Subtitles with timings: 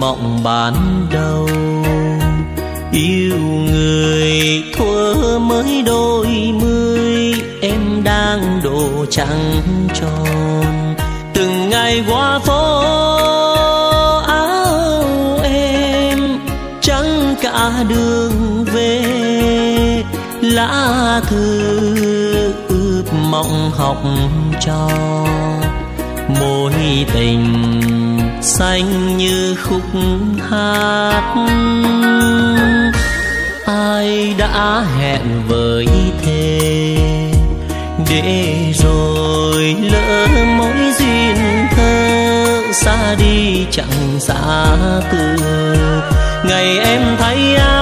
[0.00, 1.48] mộng ban đầu.
[2.92, 6.26] Yêu người thua mới đôi
[6.60, 9.62] mươi, em đang độ trăng
[9.94, 10.94] tròn.
[11.34, 12.82] Từng ngày qua phố
[14.26, 15.04] áo
[15.42, 16.18] em,
[16.80, 19.02] trắng cả đường về.
[20.40, 24.02] Lá thư ướp mộng học
[24.60, 24.88] cho
[26.40, 26.72] mối
[27.14, 27.52] tình
[28.42, 29.82] xanh như khúc
[30.50, 31.34] hát.
[33.66, 35.86] Ai đã hẹn với
[36.22, 36.96] thề
[38.10, 40.26] để rồi lỡ
[40.58, 41.36] mối duyên
[41.70, 44.76] thơ xa đi chẳng xa
[45.12, 45.36] từ
[46.44, 47.81] ngày em thấy ai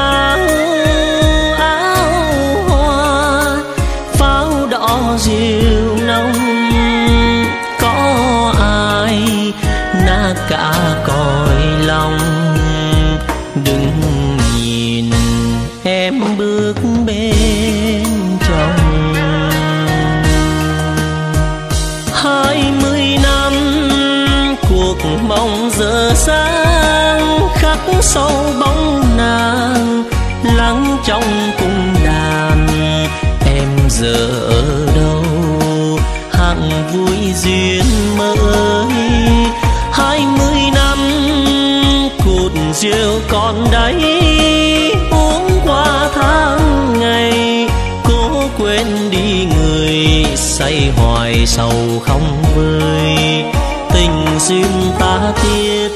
[51.60, 53.44] sầu không vơi.
[53.92, 55.90] Tình duyên ta tiết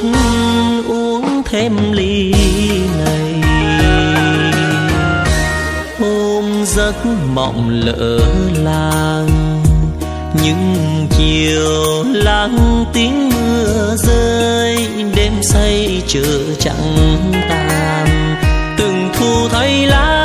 [0.89, 2.35] uống thêm ly
[3.05, 3.43] này.
[6.01, 6.95] Ôm giấc
[7.35, 8.19] mộng lỡ
[8.63, 9.63] làng,
[10.43, 10.75] những
[11.19, 14.89] chiều lắng tiếng mưa rơi.
[15.17, 17.17] Đêm say chờ chẳng
[17.49, 18.37] tàn
[18.79, 20.24] từng thu thấy lá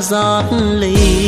[0.00, 1.23] giọt lì ly.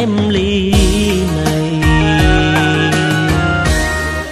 [0.00, 0.72] Em ly
[1.44, 1.80] này.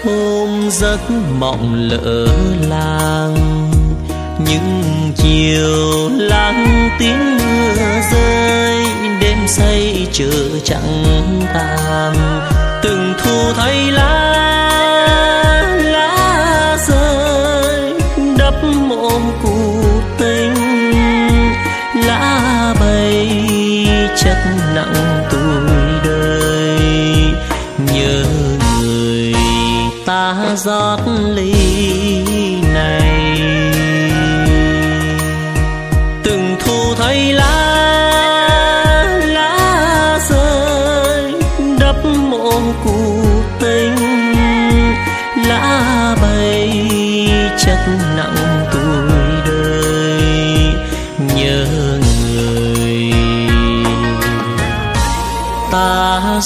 [0.05, 1.01] Ôm giấc
[1.39, 2.27] mộng lỡ
[2.69, 3.37] làng,
[4.39, 4.83] những
[5.17, 8.84] chiều lắng tiếng mưa rơi,
[9.21, 10.31] đêm say chờ
[10.65, 11.05] chẳng
[11.55, 12.15] tàn.
[12.83, 14.47] Từng thu thấy lá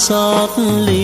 [0.07, 1.02] ta rót ly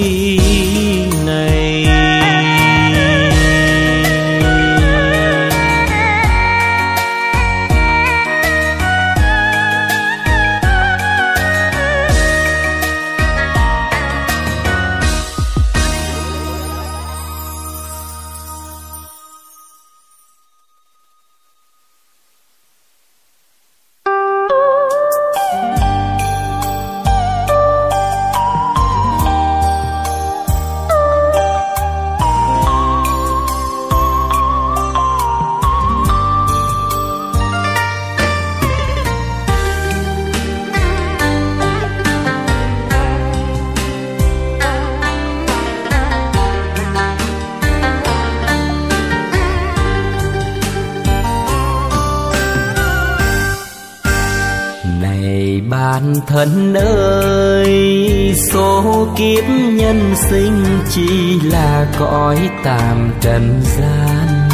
[56.40, 64.50] bản ơi, số kiếp nhân sinh chỉ là cõi tạm trần gian.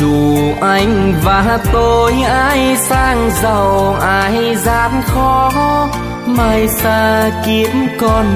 [0.00, 5.88] Dù anh và tôi ai sang giàu, ai gian khó,
[6.26, 7.70] mai xa kiếp
[8.00, 8.26] con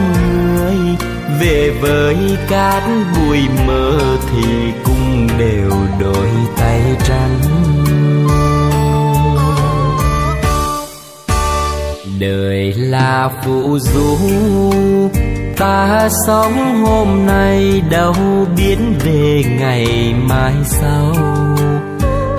[0.55, 0.97] người.
[1.41, 2.17] Về với
[2.49, 2.83] cát
[3.17, 3.99] bụi mơ
[4.33, 6.29] thì cũng đều đôi
[6.59, 7.70] tay trắng.
[12.21, 14.17] Đời là phụ du
[15.57, 18.15] ta sống hôm nay đâu
[18.57, 21.15] biết về ngày mai sau.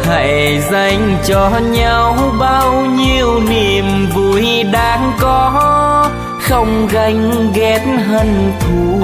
[0.04, 3.86] Hãy dành cho nhau bao nhiêu niềm
[4.16, 6.10] vui đang có.
[6.42, 9.02] Không ganh ghét hận thù,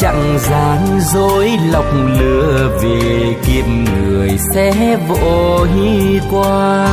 [0.00, 1.86] chẳng gian dối lọc
[2.20, 5.68] lừa về kiếp người sẽ vội
[6.30, 6.88] qua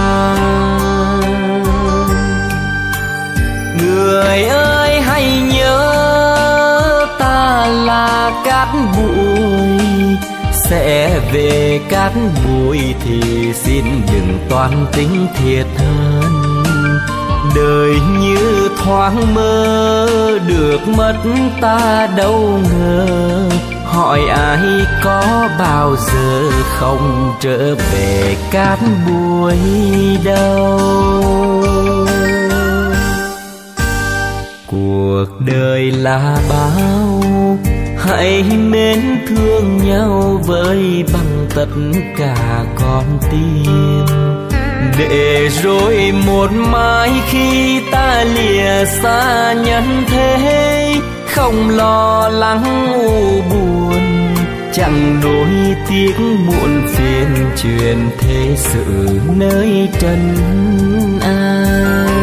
[4.20, 8.68] người ơi, hãy nhớ ta là cát
[8.98, 10.18] bụi.
[10.54, 12.12] Sẽ về cát
[12.46, 17.00] bụi thì xin đừng toan tính thiệt hơn.
[17.56, 20.08] Đời như thoáng mơ,
[20.48, 21.16] được mất
[21.62, 23.06] ta đâu ngờ.
[23.86, 24.60] Hỏi ai
[25.04, 26.50] có bao giờ
[26.80, 29.58] không trở về cát bụi
[30.24, 30.80] đâu?
[35.46, 37.22] Đời là bao.
[37.98, 41.70] Hãy mến thương nhau với bằng tất
[42.18, 44.06] cả con tim.
[44.98, 50.96] Để rồi một mai khi ta lìa xa nhân thế,
[51.28, 54.02] không lo lắng u buồn,
[54.74, 57.28] chẳng nỗi tiếc muộn phiền
[57.62, 58.86] truyền thế sự
[59.38, 60.36] nơi trần
[61.22, 62.19] ai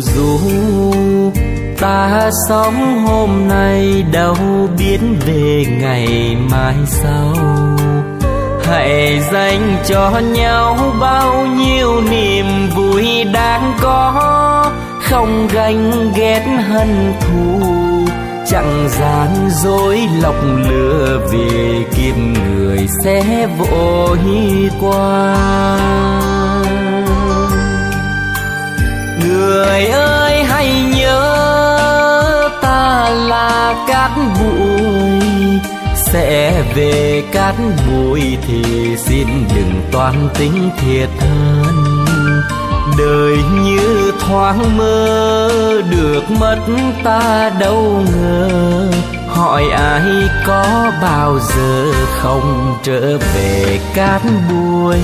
[0.00, 1.32] dù du
[1.80, 4.36] ta sống hôm nay đâu
[4.78, 7.34] biết về ngày mai sau.
[8.64, 12.46] Hãy dành cho nhau bao nhiêu niềm
[12.76, 17.66] vui đang có, không ganh ghét hận thù,
[18.50, 20.34] chẳng gian dối lọc
[20.68, 24.18] lừa về kiếp người sẽ vội
[24.80, 25.36] qua
[29.48, 31.20] người ơi, hãy nhớ
[32.62, 35.60] ta là cát bụi.
[35.96, 37.54] Sẽ về cát
[37.88, 39.26] bụi thì xin
[39.56, 41.98] đừng toan tính thiệt hơn
[42.98, 45.50] đời như thoáng mơ,
[45.90, 46.58] được mất
[47.04, 48.90] ta đâu ngờ.
[49.28, 50.02] Hỏi ai
[50.46, 55.00] có bao giờ không trở về cát bụi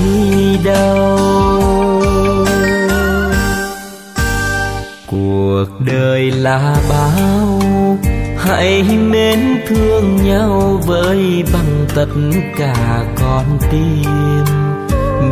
[0.63, 2.05] đâu?
[5.65, 7.59] Cuộc đời là bao.
[8.37, 12.07] Hãy mến thương nhau với bằng tất
[12.57, 14.09] cả con tim.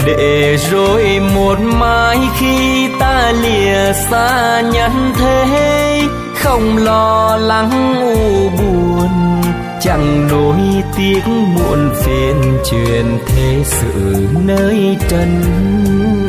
[0.06, 6.02] Để rồi một mai khi ta lìa xa nhân thế,
[6.36, 9.42] không lo lắng u buồn,
[9.82, 15.42] chẳng nỗi tiếc muộn phiền truyền thế sự nơi trần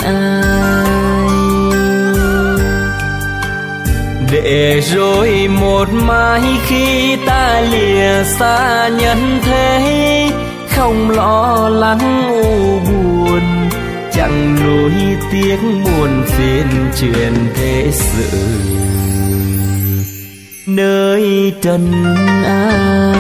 [0.05, 0.24] ai
[4.35, 10.31] để rồi một mai khi ta lìa xa nhân thế,
[10.69, 12.43] không lo lắng u
[12.79, 13.69] buồn,
[14.13, 14.93] chẳng nỗi
[15.33, 16.67] tiếc muôn phiền
[17.01, 18.39] truyền thế sự.
[20.67, 21.93] Nơi trần
[22.45, 23.15] ai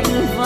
[0.00, 0.37] いい。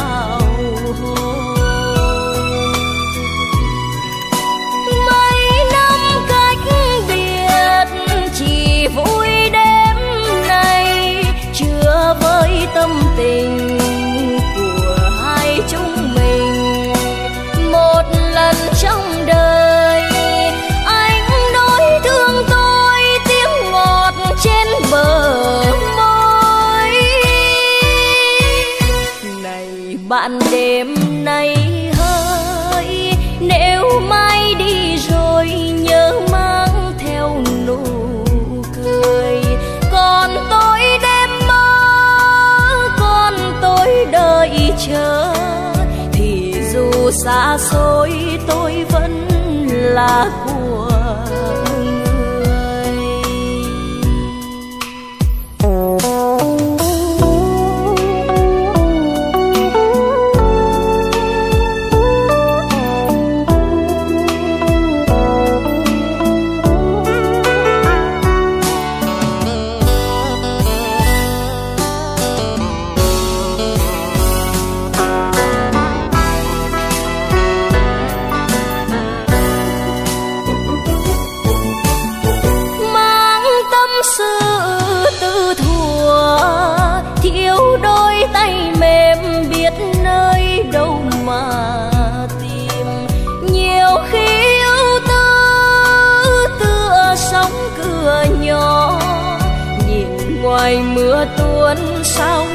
[102.12, 102.51] saw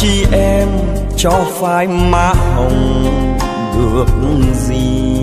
[0.00, 0.68] chi em
[1.16, 3.04] cho phai má hồng
[3.76, 4.06] được
[4.54, 5.18] gì?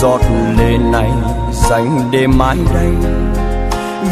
[0.00, 0.20] Giọt
[0.58, 1.10] lệ này
[1.52, 2.92] dành để mãi đây,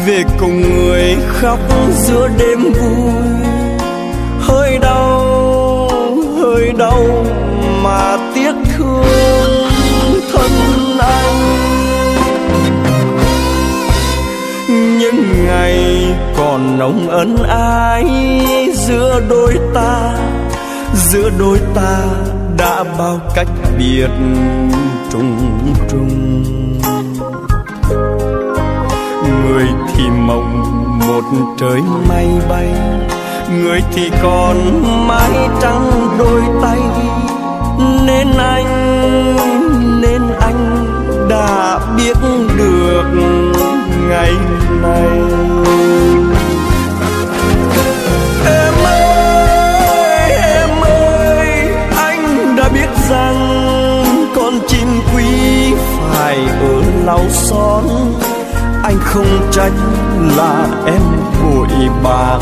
[0.05, 1.59] về cùng người khóc
[1.91, 3.11] giữa đêm vui.
[4.39, 5.89] Hơi đau
[6.37, 7.05] hơi đau
[7.83, 9.69] mà tiếc thương
[10.33, 10.51] thân
[10.99, 11.41] anh.
[14.99, 15.80] Những ngày
[16.41, 18.05] còn nồng ân ái
[18.73, 20.13] giữa đôi ta?
[20.93, 21.97] Giữa đôi ta
[22.57, 24.09] đã bao cách biệt
[25.11, 25.37] trùng
[25.89, 26.43] trùng.
[29.23, 30.63] Người thì mộng,
[31.07, 32.73] một trời mây bay.
[33.61, 34.57] Người thì còn
[35.07, 36.79] mái trắng đôi tay.
[38.05, 39.35] Nên anh
[40.01, 40.85] nên anh
[41.29, 42.17] đã biết
[42.57, 43.03] được
[44.09, 44.33] ngày
[44.81, 45.40] này.
[53.11, 55.25] Rằng con chim quý
[56.09, 57.83] phải ở lau xóm.
[58.83, 59.73] Anh không trách
[60.37, 61.01] là em
[61.41, 62.39] bụi bạc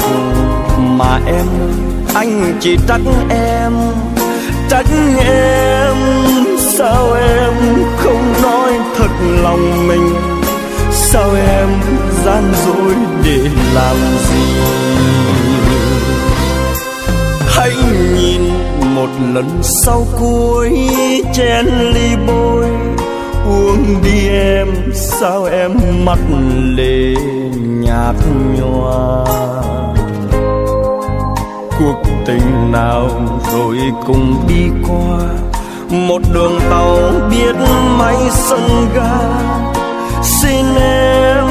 [0.80, 1.46] mà em,
[2.14, 3.74] anh chỉ trách em
[4.70, 4.86] trách
[5.26, 5.96] em.
[6.78, 7.54] Sao em
[7.98, 9.12] không nói thật
[9.44, 10.16] lòng mình?
[10.92, 11.70] Sao em
[12.26, 13.96] gian dối để làm
[14.30, 14.44] gì?
[17.48, 17.76] Hãy
[18.16, 18.42] nhìn
[19.00, 20.90] một lần sau cuối
[21.34, 22.66] chén ly bôi.
[23.46, 25.72] Uống đi em, sao em
[26.06, 26.20] mắt
[26.76, 27.16] lệ
[27.58, 28.16] nhạt
[28.56, 29.26] nhòa?
[31.80, 33.10] Cuộc tình nào
[33.54, 35.20] rồi cùng đi qua?
[35.90, 36.98] Một đường tàu
[37.32, 37.56] biết
[38.00, 39.20] máy sân ga.
[40.22, 41.46] Xin em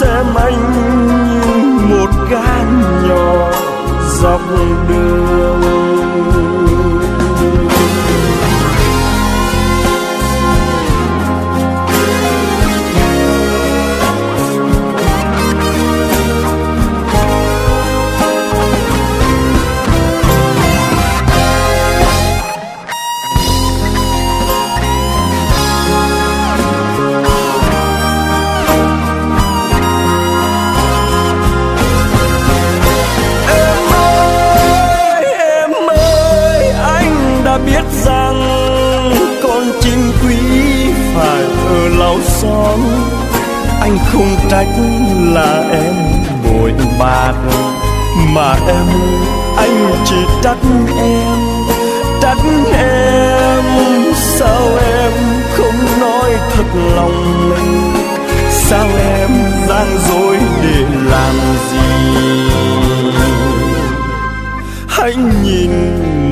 [0.00, 2.62] xem anh như một gã
[3.08, 3.50] nhỏ
[4.22, 4.40] dọc
[4.88, 5.79] đường.
[42.60, 42.80] Son
[43.80, 44.68] anh không trách
[45.34, 45.94] là em
[46.44, 47.34] bội bạc,
[48.34, 48.86] mà em,
[49.56, 50.58] anh chỉ trách
[50.98, 51.38] em
[52.22, 52.38] trách
[52.72, 53.64] em
[54.14, 55.12] sao em
[55.52, 56.64] không nói thật
[56.96, 57.92] lòng mình?
[58.50, 59.30] Sao em
[59.68, 61.34] gian dối để làm
[61.70, 61.80] gì?
[64.88, 65.70] Hãy nhìn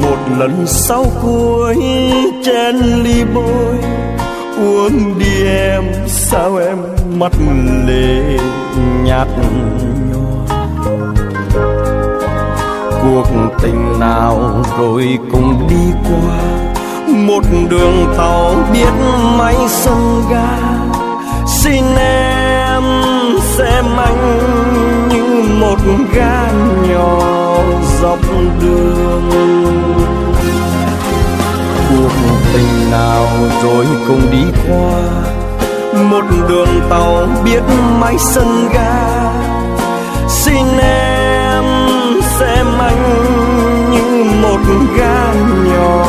[0.03, 1.77] một lần sau cuối
[2.45, 3.75] trên ly bôi
[4.59, 6.77] uống đi em, sao em
[7.18, 7.33] mắt
[7.87, 8.38] lệ
[9.05, 9.29] nhạt
[10.09, 10.59] nhòa?
[13.03, 13.27] Cuộc
[13.62, 16.38] tình nào rồi cũng đi qua?
[17.09, 18.92] Một đường tàu biết
[19.38, 20.59] máy sân ga.
[21.47, 22.83] Xin em
[23.40, 24.38] xem anh
[25.09, 25.79] như một
[26.14, 26.53] ga
[26.88, 27.21] nhỏ
[28.03, 28.18] dọc
[28.62, 29.31] đường.
[31.90, 33.27] Cuộc tình nào
[33.62, 35.01] rồi cùng đi qua.
[36.11, 37.62] Một đường tàu biết
[38.01, 39.31] máy sân ga.
[40.29, 41.64] Xin em
[42.38, 43.03] xem anh
[43.90, 44.61] như một
[44.97, 45.35] ga
[45.73, 46.05] nhỏ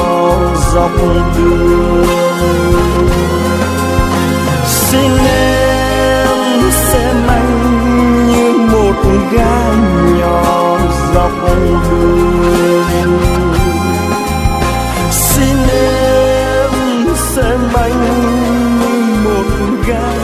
[0.73, 0.91] dọc
[1.37, 2.05] đường.
[4.67, 8.95] Xin em xem anh như một
[9.31, 9.73] ga
[10.19, 10.77] nhỏ
[11.13, 11.31] dọc
[11.91, 12.78] đường.
[19.93, 20.18] Một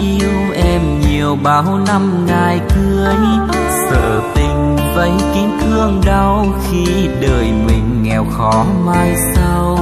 [0.00, 3.14] yêu em nhiều bao năm ngày cưới
[3.90, 9.78] sợ tình vây kín thương đau khi đời mình nghèo khó mai sau.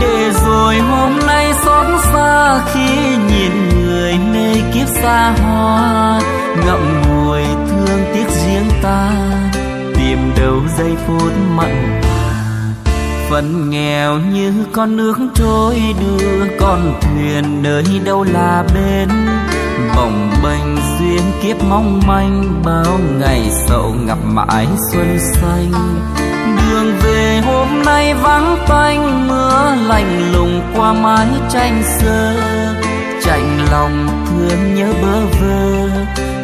[0.00, 3.52] Để rồi hôm nay xót xa khi nhìn
[3.84, 6.20] người nơi kiếp xa hoa,
[6.66, 9.12] ngậm ngùi thương tiếc riêng ta,
[9.94, 12.00] tìm đâu giây phút mặn
[13.36, 19.08] vẫn phận nghèo như con nước trôi đưa, con thuyền nơi đâu là bên
[19.96, 25.72] bồng bềnh duyên kiếp mong manh, bao ngày sầu ngập mãi xuân xanh.
[26.56, 32.34] Đường về hôm nay vắng tanh, mưa lạnh lùng qua mái tranh sơ.
[33.22, 35.88] Chạnh lòng thương nhớ bơ vơ,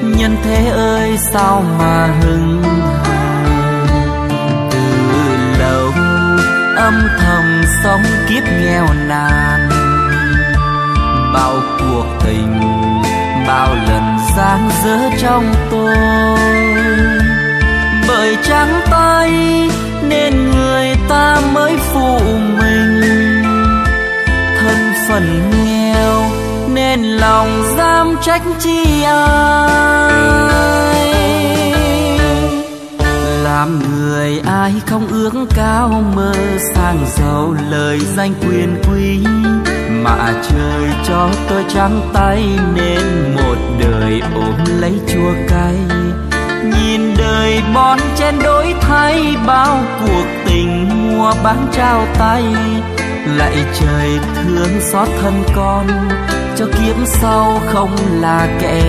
[0.03, 2.63] nhân thế ơi sao mà hừng
[6.93, 9.69] âm thầm sống kiếp nghèo nàn.
[11.35, 12.61] Bao cuộc tình,
[13.47, 15.97] bao lần giang dở trong tôi.
[18.09, 19.31] Bởi trắng tay
[20.09, 22.19] nên người ta mới phụ
[22.61, 23.03] mình.
[24.61, 26.25] Thân phận nghèo
[26.75, 30.92] nên lòng dám trách chi ai
[33.63, 36.33] làm người ai không ước cao mơ
[36.75, 39.21] sang giàu lời danh quyền quý.
[39.91, 42.45] Mà trời cho tôi trắng tay
[42.75, 45.75] nên một đời ôm lấy chua cay.
[46.65, 52.45] Nhìn đời bon chen đổi thay, bao cuộc tình mua bán trao tay.
[53.27, 55.87] Lại trời thương xót thân con,
[56.57, 58.83] cho kiếp sau không là kẻ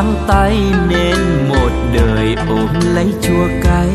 [0.00, 0.58] trắng tay
[0.88, 3.88] nên một đời ôm lấy chua cay.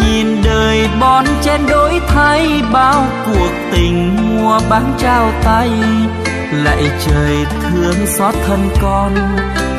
[0.00, 5.70] Nhìn đời bon chen đổi thay, bao cuộc tình mua bán trao tay.
[6.52, 9.12] Lạy trời thương xót thân con,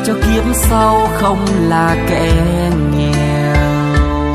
[0.06, 2.32] cho kiếp sau không là kẻ
[2.96, 4.34] nghèo.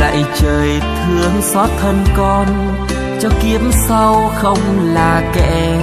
[0.00, 2.46] Lạy trời thương xót thân con,
[3.20, 4.58] cho kiếp sau không
[4.94, 5.78] là kẻ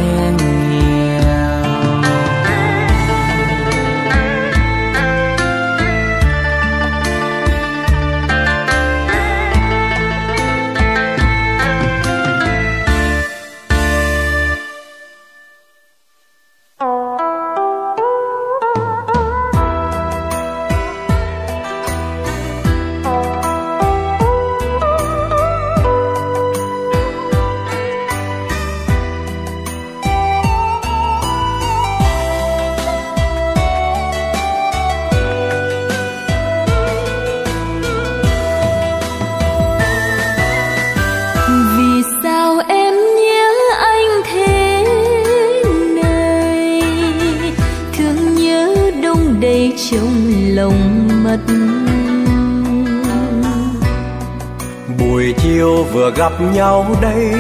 [56.32, 57.34] gặp nhau đây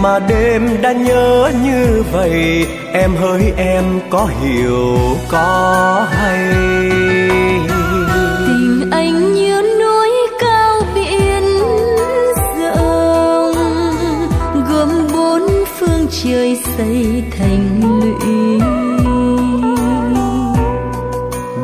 [0.00, 2.66] mà đêm đã nhớ như vậy.
[2.92, 6.52] Em hỡi em có hiểu có hay.
[8.46, 11.44] Tình anh như núi cao biển
[12.58, 13.54] rộng
[14.70, 15.42] gồm bốn
[15.78, 18.60] phương trời xây thành lũy.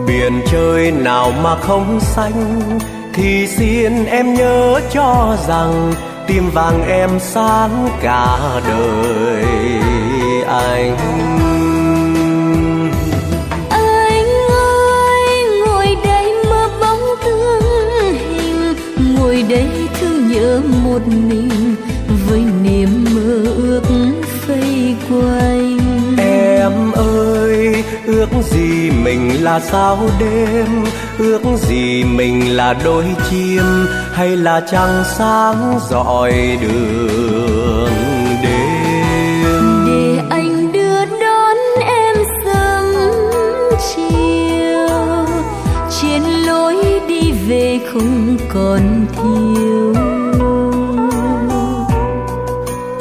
[0.07, 2.61] Biển trời nào mà không xanh
[3.13, 5.93] thì xin em nhớ cho rằng
[6.27, 9.45] tim vàng em sáng cả đời
[10.47, 10.97] anh.
[13.71, 17.63] Anh ơi ngồi đây mơ bóng tương
[18.03, 18.75] hình
[19.15, 19.69] ngồi đây
[20.01, 21.75] thương nhớ một mình
[22.29, 23.83] với niềm mơ ước
[24.47, 25.79] vây quanh.
[26.19, 30.85] Em ơi ước gì mình là sao đêm?
[31.19, 33.63] Ước gì mình là đôi chim
[34.17, 37.91] hay là trăng sáng dọi đường
[38.43, 39.87] đêm?
[39.87, 42.85] Để anh đưa đón em sớm
[43.95, 44.89] chiều
[46.01, 49.95] trên lối đi về không còn thiếu.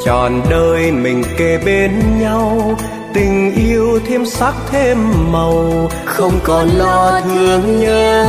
[0.04, 2.76] Trọn đời mình kề bên nhau
[3.14, 4.98] tình yêu thêm sắc thêm
[5.32, 8.26] màu không còn lo thương nhớ.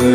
[0.00, 0.13] người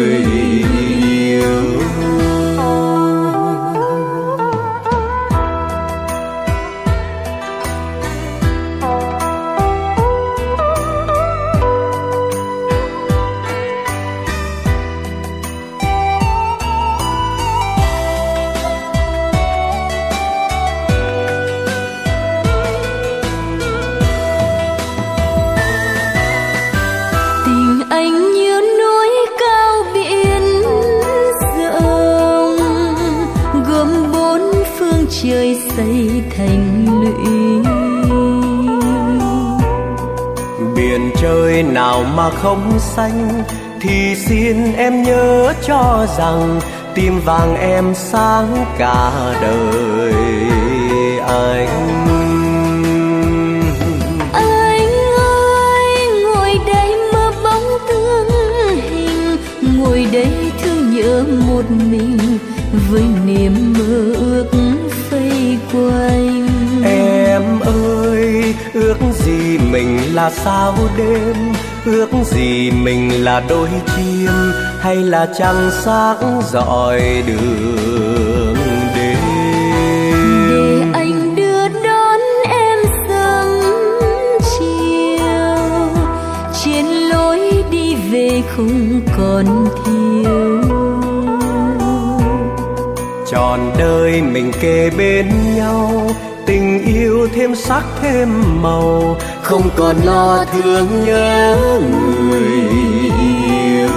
[42.29, 43.43] mà không xanh
[43.81, 46.59] thì xin em nhớ cho rằng
[46.95, 49.11] tim vàng em sáng cả
[49.41, 50.13] đời.
[51.27, 51.67] Anh
[54.33, 58.29] anh ơi ngồi đây mơ bóng tương
[58.81, 59.37] hình
[59.77, 62.37] ngồi đây thương nhớ một mình
[62.89, 64.49] với niềm mơ ước
[65.09, 66.47] phây quanh.
[66.83, 71.35] Em ơi ước gì mình là sao đêm
[71.85, 74.29] ước gì mình là đôi chim
[74.79, 78.55] hay là trăng sáng dọi đường
[78.95, 79.17] đêm.
[80.49, 83.47] Để anh đưa đón em sớm
[84.39, 85.57] chiều
[86.63, 89.45] trên lối đi về không còn
[89.85, 90.61] thiếu.
[93.31, 96.11] Trọn đời mình kề bên nhau
[96.45, 98.29] tình yêu thêm sắc thêm
[98.61, 99.17] màu
[99.49, 101.57] không còn lo thương nhớ
[102.29, 102.69] người
[103.19, 103.89] yêu.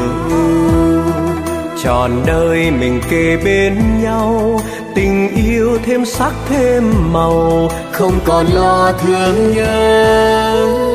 [1.83, 4.61] Trọn đời mình kề bên nhau,
[4.95, 10.92] tình yêu thêm sắc thêm màu, không còn lo thương nhớ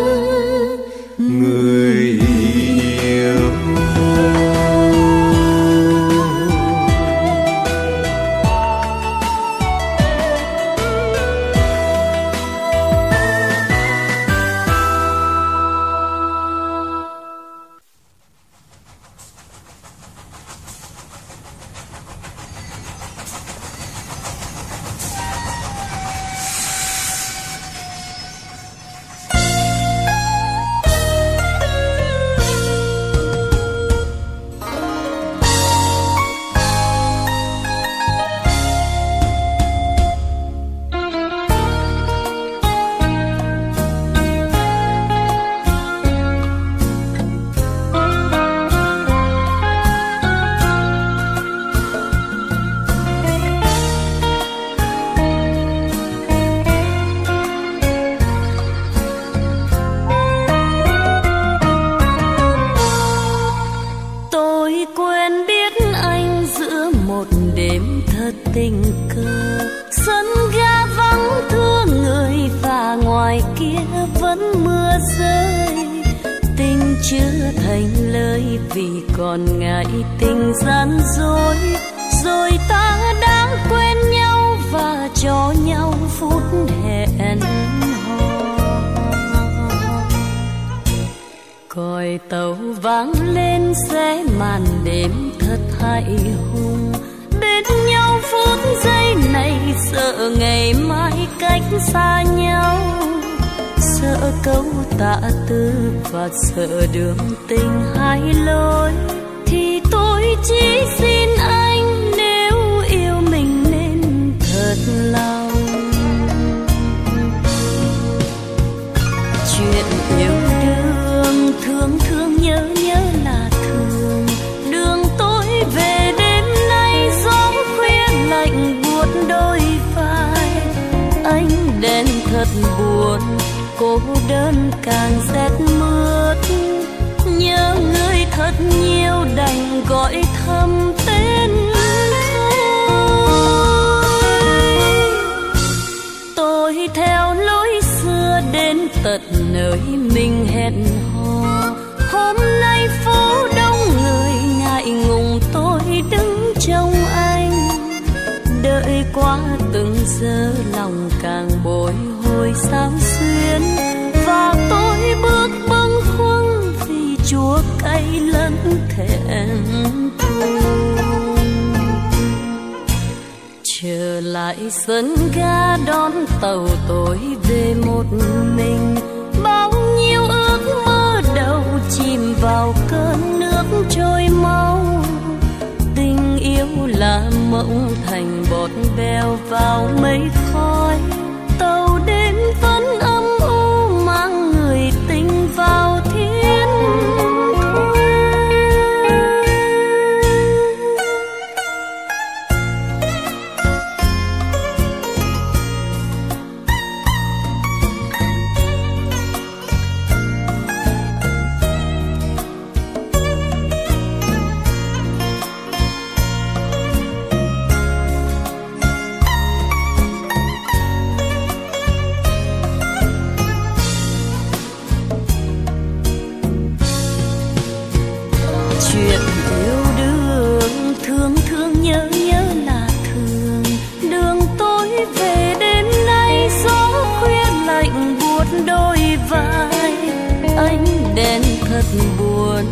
[241.77, 241.85] rất
[242.19, 242.65] buồn,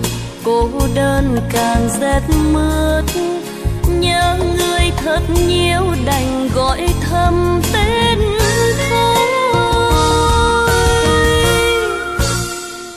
[0.44, 2.22] cô đơn càng rét
[2.54, 3.04] mướt.
[3.90, 8.20] Nhớ người thật nhiều đành gọi thầm tên
[8.90, 10.70] thôi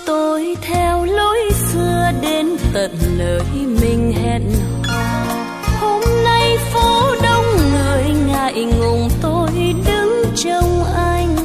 [0.06, 1.38] tôi theo lối
[1.72, 3.42] xưa đến tận nơi
[3.80, 4.42] mình hẹn
[4.82, 5.34] hò.
[5.80, 9.50] Hôm nay phố đông người ngại ngùng, tôi
[9.86, 11.36] đứng trông anh.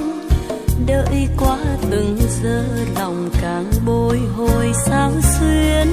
[0.87, 1.57] Đợi qua
[1.91, 2.63] từng giờ
[2.99, 3.22] lòng
[3.63, 5.87] nàng bồi hồi sao xuyên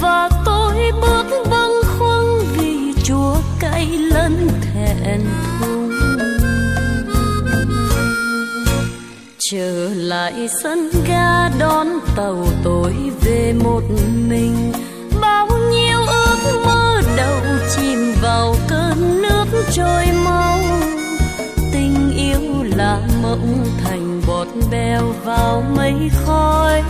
[0.00, 5.20] và tôi bước băng khoăng vì chúa cay lẫn thẹn
[5.60, 5.90] thùng.
[9.50, 13.82] Trở lại sân ga đón tàu tôi về một
[14.28, 14.72] mình.
[15.20, 17.40] Bao nhiêu ước mơ đầu
[17.76, 20.58] chìm vào cơn nước trôi mau
[21.72, 26.82] tình yêu là mộng thành bọt bèo vào mây khói.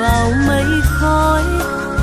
[0.00, 1.42] Vào mây khói.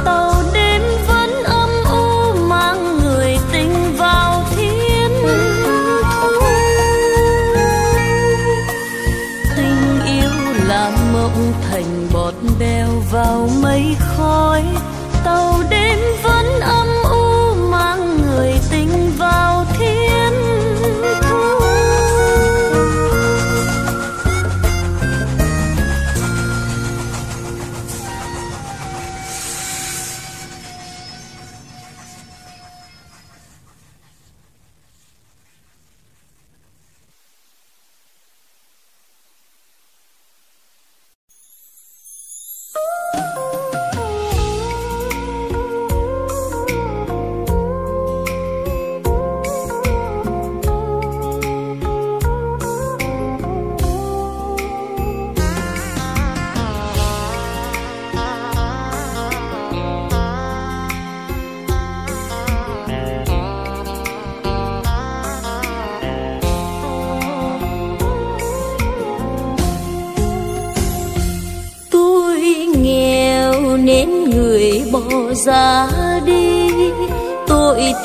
[0.05, 5.11] Tàu đêm vẫn âm u, mang người tình vào thiên
[6.21, 6.41] thu.
[9.55, 10.31] Tình yêu
[10.67, 14.63] là mộng thành bọt bèo vào mây khói.
[15.23, 15.56] Tàu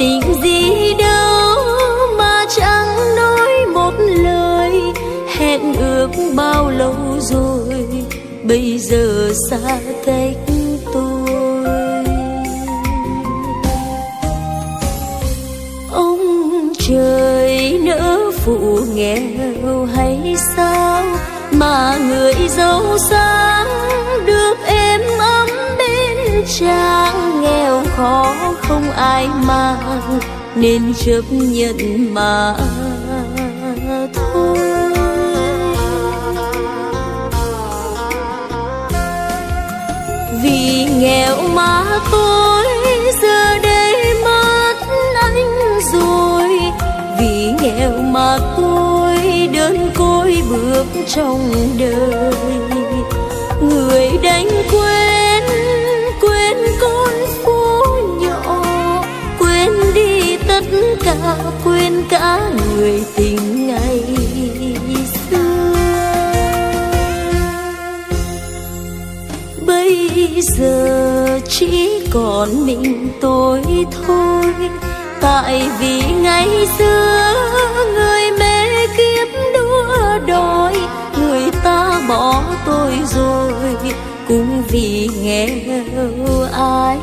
[0.03, 1.57] tình gì đâu
[2.19, 4.81] mà chẳng nói một lời.
[5.37, 7.87] Hẹn ước bao lâu rồi,
[8.43, 10.37] bây giờ xa cách
[10.93, 12.05] tôi.
[15.93, 21.05] Ông trời nỡ phụ nghèo hay sao
[21.53, 23.67] mà người giàu sang
[24.27, 25.49] được êm ấm
[25.79, 28.35] bên chàng nghèo khó
[28.73, 30.01] không ai mang,
[30.55, 31.77] nên chấp nhận
[32.15, 32.55] mà
[34.15, 34.59] thôi.
[40.43, 42.65] Vì nghèo mà tôi
[43.23, 44.75] giờ đây mất
[45.23, 46.61] anh rồi.
[47.21, 49.17] Vì nghèo mà tôi
[49.53, 52.35] đơn côi bước trong đời.
[53.63, 55.02] Người đánh quên quên
[61.05, 64.05] cả quên cả người tình ngày
[65.31, 65.75] xưa.
[69.67, 70.11] Bây
[70.43, 73.63] giờ chỉ còn mình tôi
[74.07, 74.45] thôi.
[75.21, 76.49] Tại vì ngày
[76.79, 77.35] xưa
[77.95, 80.75] người mê kiếp đua đòi,
[81.19, 83.77] người ta bỏ tôi rồi.
[84.29, 86.99] Cũng vì nghèo ai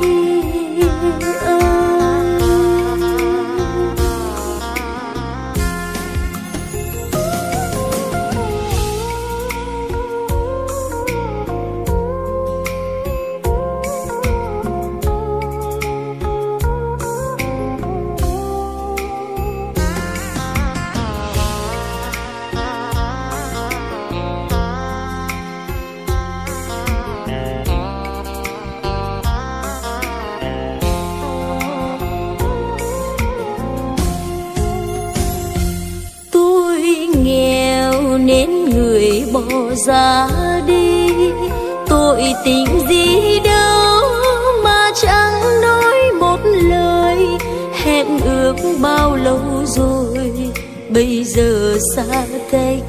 [51.95, 52.83] xa cách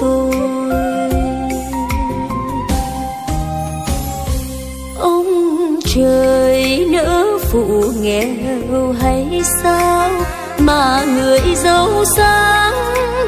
[0.00, 0.34] tôi.
[4.98, 5.26] Ông
[5.94, 10.10] trời nỡ phụ nghèo hay sao
[10.58, 12.74] mà người giàu sang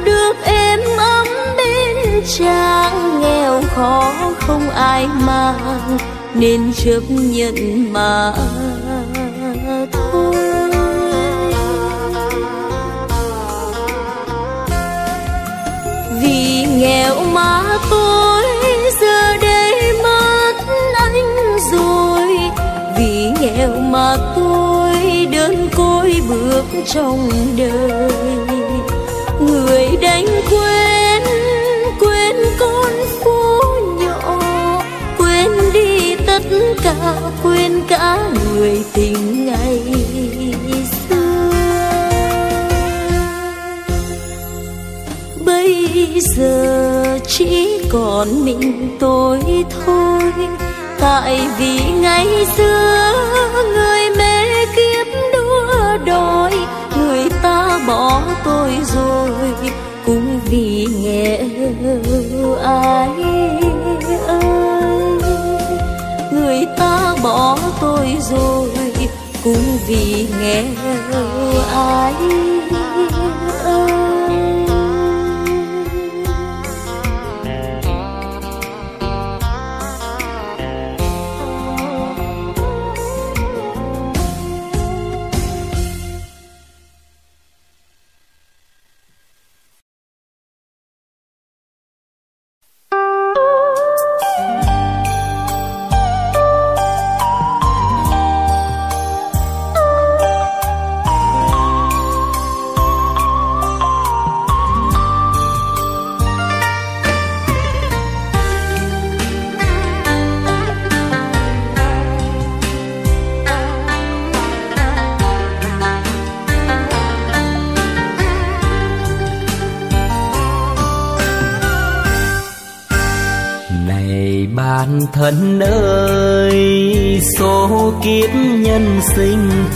[0.05, 5.99] được em ấm bên chàng nghèo khó không ai mang
[6.35, 8.35] nên chấp nhận mà.
[16.83, 18.45] Nghèo mà tôi
[19.01, 20.53] giờ đây mất
[20.95, 22.29] anh rồi.
[22.99, 28.11] Vì nghèo mà tôi đơn côi bước trong đời.
[29.41, 31.23] Người đánh quên
[32.01, 32.93] quên con
[33.25, 33.61] phố
[34.01, 34.39] nhỏ,
[35.19, 36.43] quên đi tất
[36.85, 38.19] cả, quên cả
[38.55, 39.42] người tình
[46.43, 49.41] giờ chỉ còn mình tôi
[49.87, 50.33] thôi.
[51.01, 52.27] Tại vì ngày
[52.57, 53.13] xưa
[53.75, 56.53] người mê kiếp đua đòi,
[56.99, 59.71] người ta bỏ tôi rồi,
[60.07, 63.09] cũng vì nghèo ai
[64.27, 65.19] ơi.
[66.33, 68.93] Người ta bỏ tôi rồi,
[69.45, 70.65] cũng vì nghèo
[71.75, 72.15] ai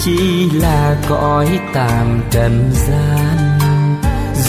[0.00, 3.58] chỉ là cõi tạm trần gian.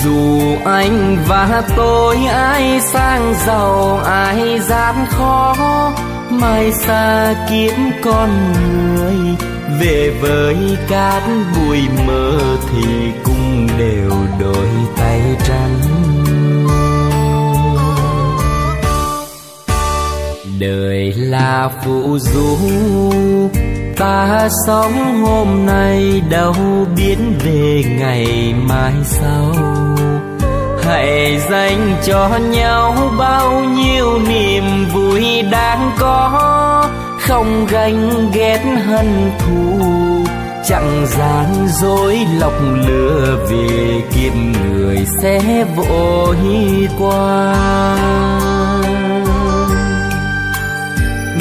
[0.04, 5.56] Dù anh và tôi ai sang giàu, ai gian khó,
[6.30, 8.30] mai xa kiếm con
[8.96, 9.36] người.
[9.80, 11.24] Về với cát
[11.56, 12.40] bụi mơ
[12.72, 14.68] thì cũng đều đôi
[14.98, 15.80] tay trắng.
[20.60, 22.58] Đời là phụ du
[23.98, 26.56] ta sống hôm nay đâu
[26.96, 29.54] biết về ngày mai sau.
[30.84, 36.90] Hãy dành cho nhau bao nhiêu niềm vui đang có,
[37.20, 39.80] không ganh ghét hận thù,
[40.68, 42.54] chẳng gian dối lọc
[42.88, 46.38] lừa vì kiếp người sẽ vội
[47.00, 47.56] qua.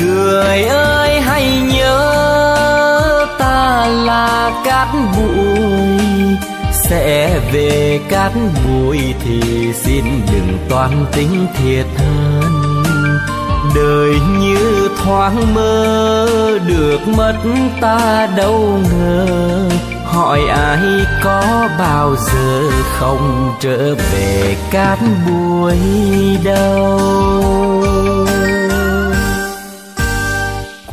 [0.01, 1.76] Người ơi hãy nhớ
[3.87, 6.37] là cát bụi.
[6.73, 8.33] Sẽ về cát
[8.65, 9.41] bụi thì
[9.75, 12.67] xin đừng toan tính thiệt hơn
[13.77, 16.27] đời như thoáng mơ,
[16.67, 17.37] được mất
[17.81, 19.69] ta đâu ngờ.
[20.05, 20.79] Hỏi ai
[21.25, 25.77] có bao giờ không trở về cát bụi
[26.45, 27.43] đâu?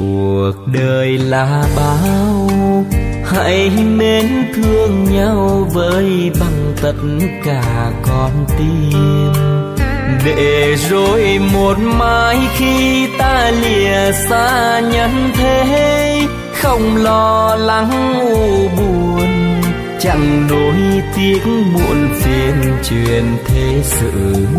[0.03, 2.49] Cuộc đời là bao,
[3.25, 6.95] hãy mến thương nhau với bằng tất
[7.45, 9.31] cả con tim.
[10.25, 16.27] Để rồi một mai khi ta lìa xa nhân thế,
[16.61, 19.27] không lo lắng u buồn,
[19.99, 24.11] chẳng nỗi tiếc muộn phiền truyền thế sự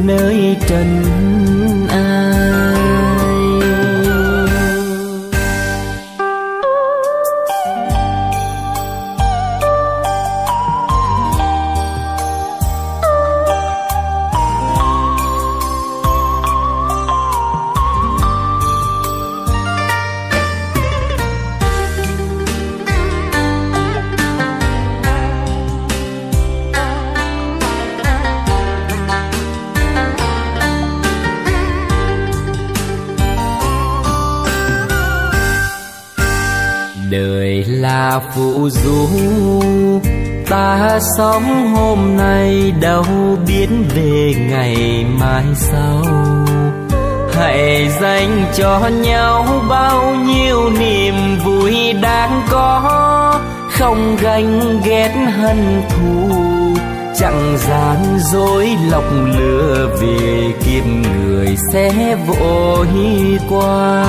[0.04, 1.02] nơi trần
[1.88, 2.93] ai
[38.34, 39.08] phụ du
[40.48, 43.04] ta sống hôm nay đâu
[43.46, 46.02] biết về ngày mai sau.
[47.32, 51.14] Hãy dành cho nhau bao nhiêu niềm
[51.44, 53.40] vui đáng có.
[53.70, 56.36] Không ganh ghét hận thù,
[57.20, 59.04] chẳng gian dối lọc
[59.38, 62.86] lừa vì kiếp người sẽ vội
[63.48, 64.04] qua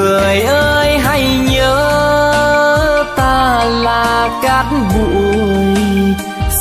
[0.00, 1.74] người ơi, hãy nhớ
[3.16, 6.14] ta là cát bụi.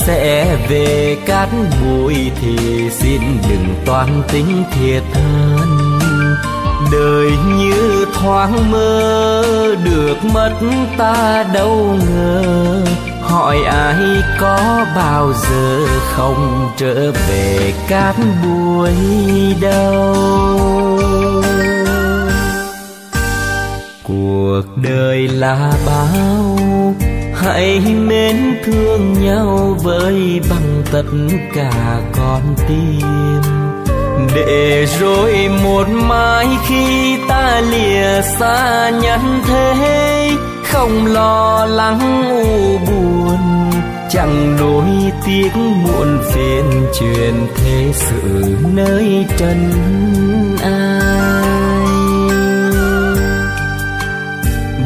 [0.05, 1.49] Sẽ về cát
[1.81, 5.89] bụi thì xin đừng toan tính thiệt hơn
[6.91, 9.43] đời như thoáng mơ,
[9.83, 10.51] được mất
[10.97, 12.83] ta đâu ngờ.
[13.21, 13.95] Hỏi ai
[14.39, 15.85] có bao giờ
[16.15, 18.91] không trở về cát bụi
[19.61, 20.99] đâu?
[24.09, 26.57] Cuộc đời là bao,
[27.35, 28.35] hãy mến
[28.65, 31.03] thương nhau với bằng tất
[31.55, 33.41] cả con tim.
[34.35, 40.31] Để rồi một mai khi ta lìa xa nhân thế,
[40.63, 43.37] không lo lắng u buồn,
[44.09, 46.65] chẳng nỗi tiếc muộn phiền
[46.99, 49.71] truyền thế sự nơi trần
[50.63, 50.78] ai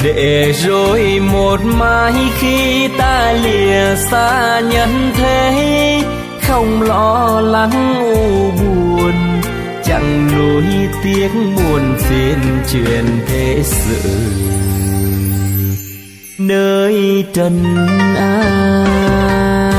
[0.04, 6.02] để rồi một mai khi ta lìa xa nhân thế,
[6.42, 9.14] không lo lắng u buồn,
[9.84, 10.64] chẳng nỗi
[11.04, 12.40] tiếc buồn phiền
[12.72, 14.10] truyền thế sự.
[16.38, 17.76] Nơi trần
[18.18, 19.73] ai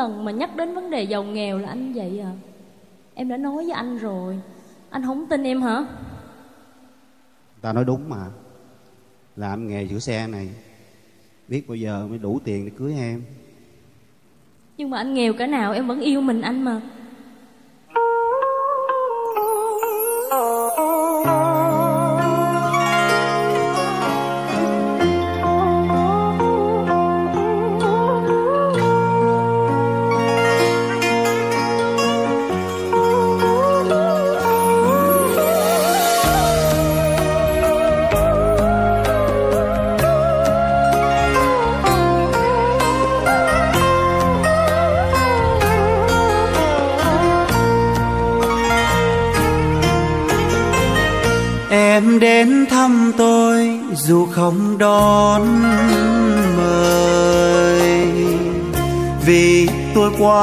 [0.00, 2.32] lần mà nhắc đến vấn đề giàu nghèo là anh vậy à?
[3.14, 4.40] Em đã nói với anh rồi.
[4.90, 5.84] Anh không tin em hả?
[7.60, 8.26] Ta nói đúng mà.
[9.36, 10.48] Làm nghề sửa xe này.
[11.48, 13.22] Biết bao giờ mới đủ tiền để cưới em.
[14.76, 16.80] Nhưng mà anh nghèo cả nào em vẫn yêu mình anh mà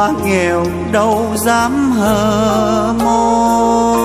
[0.08, 3.97] tôi nghèo đâu dám hờ môi.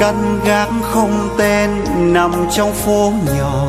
[0.00, 3.66] Căn gác không tên nằm trong phố nhỏ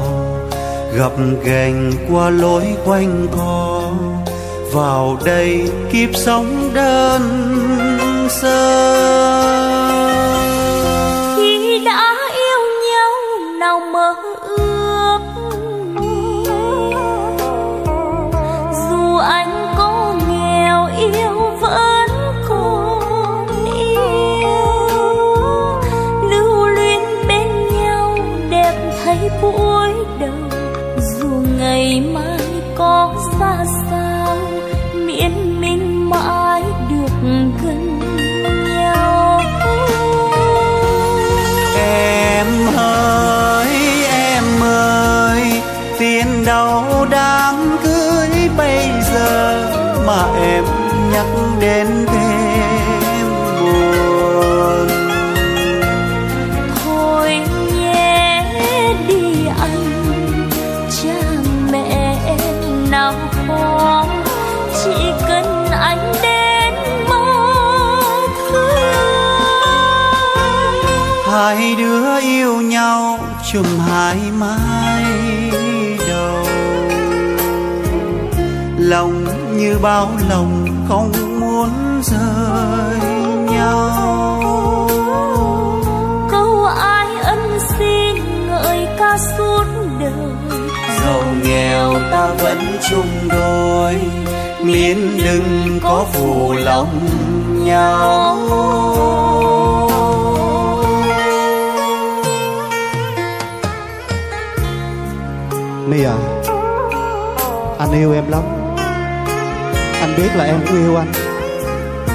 [0.96, 3.82] gập ghềnh qua lối quanh co.
[4.74, 7.22] Vào đây kiếp sống đơn
[8.30, 9.79] sơ.
[51.62, 53.28] Đến thêm
[53.60, 54.88] buồn.
[56.84, 57.40] Thôi
[57.74, 58.44] nhé
[59.08, 60.50] đi anh
[60.90, 61.22] cha
[61.72, 63.14] mẹ em nào
[63.48, 64.06] khó
[64.84, 64.96] chỉ
[65.28, 66.74] cần anh đến
[67.10, 67.26] mơ
[68.52, 68.84] thương.
[71.32, 73.20] Hai đứa yêu nhau
[73.52, 75.04] chùm hai mái
[76.08, 76.46] đầu.
[78.78, 79.26] Lòng
[79.58, 81.12] như bao lòng không
[91.50, 92.58] nghèo ta vẫn
[92.90, 93.96] chung đôi
[94.64, 97.00] miễn đừng có phụ lòng
[97.66, 98.38] nhau.
[105.88, 106.16] My à
[107.80, 108.42] Anh yêu em lắm.
[110.02, 111.12] Anh biết là em cũng yêu anh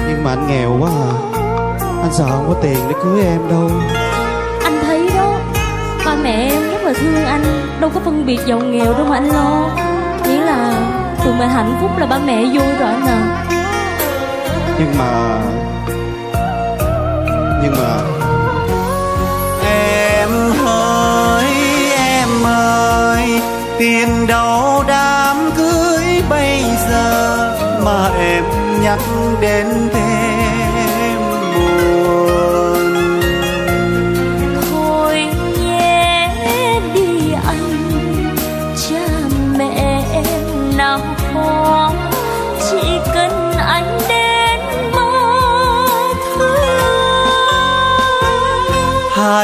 [0.07, 1.13] Nhưng mà anh nghèo quá à.
[2.01, 3.71] Anh sợ không có tiền để cưới em đâu.
[4.63, 5.39] Anh thấy đó
[6.05, 9.15] Ba mẹ em rất là thương anh Đâu có phân biệt giàu nghèo đâu mà
[9.15, 9.69] anh lo.
[10.23, 10.73] Chỉ là
[11.23, 13.45] tụi mình hạnh phúc là ba mẹ vui rồi anh à.
[14.79, 15.41] Nhưng mà
[17.63, 17.97] Nhưng mà
[19.69, 20.29] Em
[20.65, 21.47] ơi
[21.97, 23.41] em ơi
[23.79, 27.37] Tiền đâu đám cưới bây giờ
[27.85, 28.43] Mà em
[28.81, 28.99] nhắc
[29.41, 30.34] đến thêm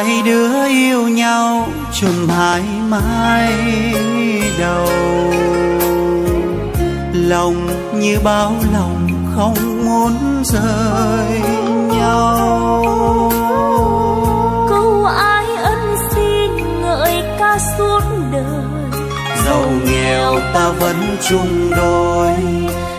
[0.04, 3.54] Hai đứa yêu nhau chùm hai mái
[4.60, 4.88] đầu.
[7.14, 11.41] Lòng như bao lòng không muốn rời
[11.97, 13.32] nhau.
[14.70, 19.02] Câu ai ân xin ngợi ca suốt đời.
[19.45, 22.32] Giàu nghèo ta vẫn chung đôi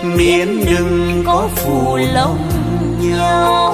[0.02, 2.48] miễn đừng có phụ lòng
[3.00, 3.72] nhau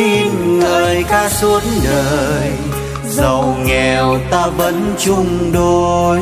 [0.00, 2.52] tin người ngợi ca suốt đời.
[3.04, 6.20] Giàu nghèo ta vẫn chung đôi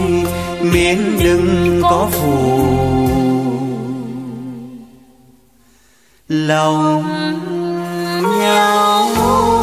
[0.60, 2.58] miễn đừng có phù.
[6.28, 7.04] Lòng
[8.40, 9.57] nhau.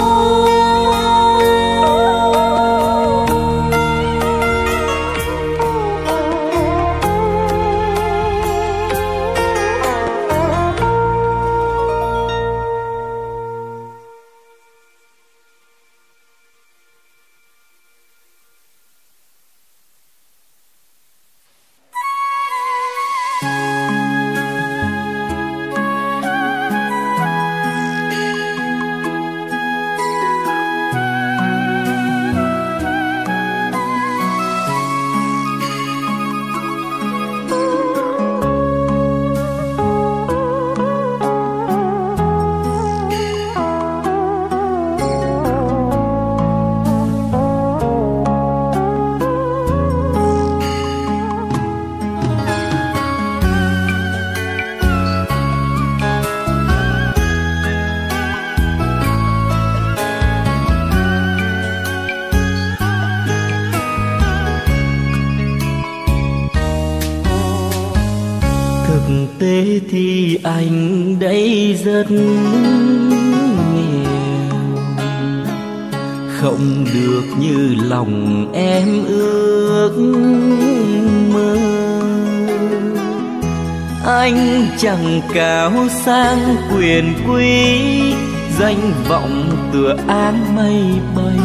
[85.75, 88.13] Cao sang quyền quý,
[88.59, 90.83] danh vọng tựa áng mây
[91.15, 91.39] bay.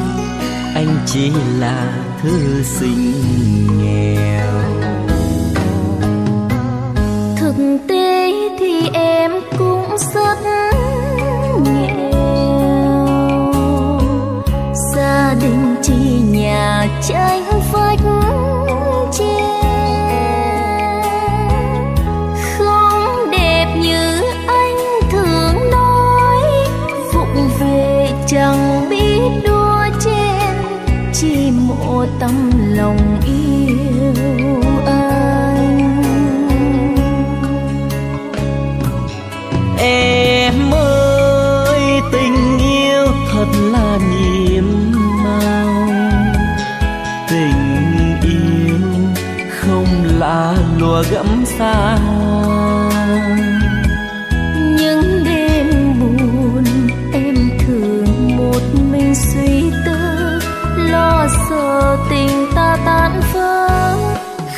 [0.75, 3.13] Anh chỉ là thư sinh
[3.79, 4.51] nghèo.
[7.37, 7.55] Thực
[7.89, 10.39] tế thì em cũng rất
[11.65, 12.01] nghèo.
[14.95, 17.60] Gia đình chỉ nhà tranh
[51.01, 51.99] lùa gẫm xa.
[54.79, 56.65] Những đêm buồn
[57.13, 58.61] em thường một
[58.93, 60.41] mình suy tư
[60.77, 63.97] lo sợ tình ta tan vỡ.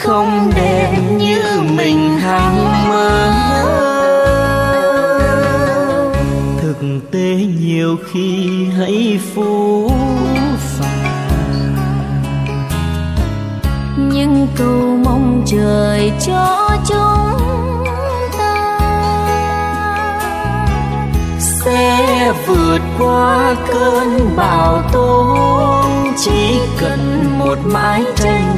[0.03, 1.43] Không đẹp như
[1.77, 3.33] mình hằng mơ.
[6.63, 9.62] Thực tế nhiều khi hãy phũ
[16.27, 17.85] cho chúng
[18.39, 18.79] ta.
[21.39, 25.37] Sẽ vượt qua cơn bão tố
[26.25, 28.57] chỉ cần một mái tranh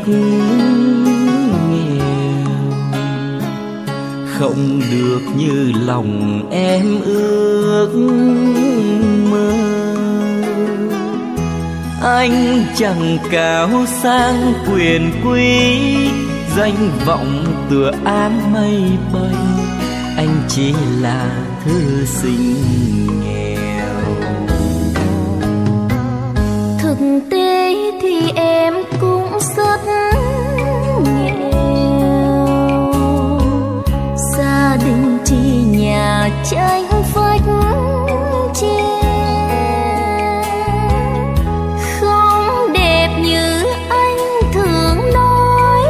[0.00, 1.90] rất nghèo
[4.26, 7.90] không được như lòng em ước
[9.30, 9.52] mơ.
[12.02, 13.70] Anh chẳng cao
[14.02, 15.76] sang quyền quý,
[16.56, 18.82] danh vọng tựa áng mây
[19.12, 19.34] bay.
[20.16, 23.09] Anh chỉ là thư sinh
[36.40, 37.40] nhà tranh vách
[38.54, 39.00] tre
[42.00, 44.16] không đẹp như anh
[44.52, 45.82] thường nói,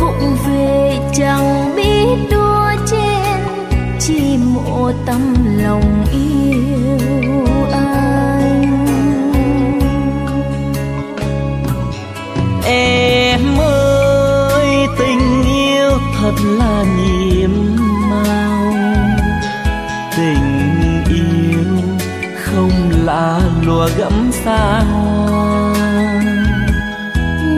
[0.00, 3.40] vụng về chẳng biết đua chen
[4.00, 6.43] chỉ một tâm lòng yêu
[24.44, 25.72] xa hoa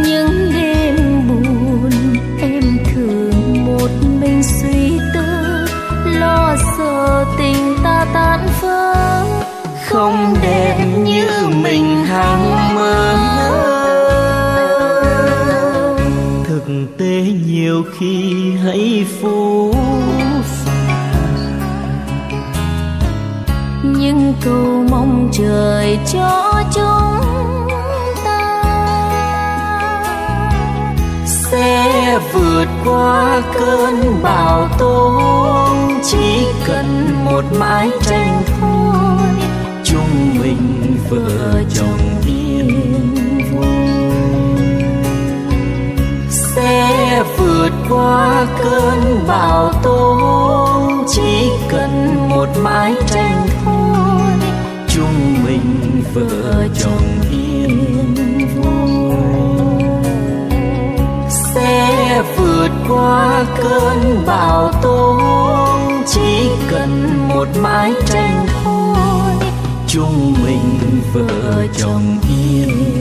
[0.04, 1.90] những đêm buồn
[2.40, 5.66] em thường một mình suy tư
[6.04, 9.24] lo sợ tình ta tan vỡ.
[9.86, 11.28] Không đẹp như
[11.62, 13.16] mình hằng mơ
[16.44, 18.32] Thực tế nhiều khi
[18.64, 19.74] hãy phũ
[20.42, 21.36] phàng.
[23.82, 26.45] Nhưng cầu mong trời cho
[32.86, 35.20] qua cơn bão tố,
[36.04, 39.28] chỉ cần một mái tranh thôi
[39.84, 42.86] chúng mình vợ chồng yên
[46.30, 50.20] sẽ vượt qua cơn bão tố,
[51.08, 54.50] chỉ cần một mái tranh thôi
[54.88, 58.14] chúng mình vợ chồng yên
[58.56, 59.16] vui.
[61.28, 65.20] Sẽ vượt qua cơn bão tố
[66.06, 69.48] chỉ cần một mái tranh thôi.
[69.86, 72.95] Chúng mình vợ chồng yên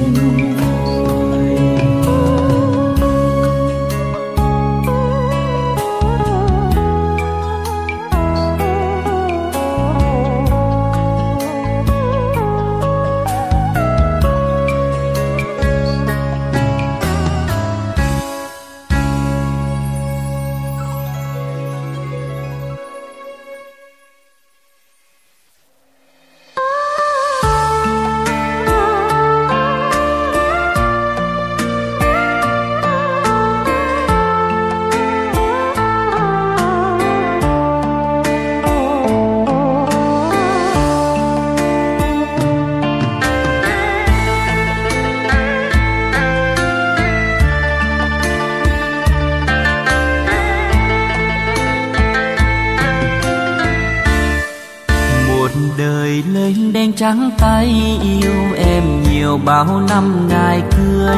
[59.46, 61.18] bao năm ngày cưới,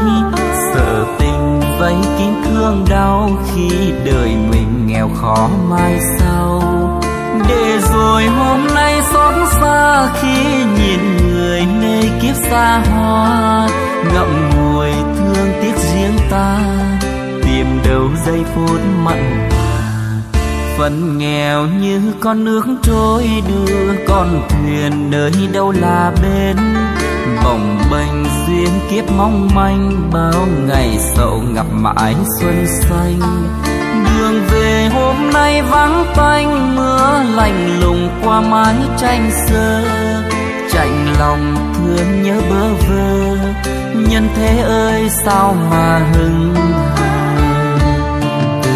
[0.74, 3.70] sợ tình vây kín thương đau khi
[4.06, 6.62] đời mình nghèo khó mai sau.
[7.50, 13.68] Để rồi hôm nay xót xa khi nhìn người nơi kiếp xa hoa,
[14.14, 16.60] ngậm ngùi thương tiếc riêng ta,
[17.44, 19.50] tìm đâu giây phút mặn
[20.78, 26.77] phận nghèo như con nước trôi đưa, con thuyền nơi đâu là bên
[27.48, 33.20] bồng bềnh duyên kiếp mong manh, bao ngày sầu ngập mãi xuân xanh.
[34.06, 39.84] Đường về hôm nay vắng tanh, mưa lạnh lùng qua mái tranh sơ.
[40.72, 43.38] Chạnh lòng thương nhớ bơ vơ,
[44.10, 46.56] nhân thế ơi sao mà hừng
[48.64, 48.76] từ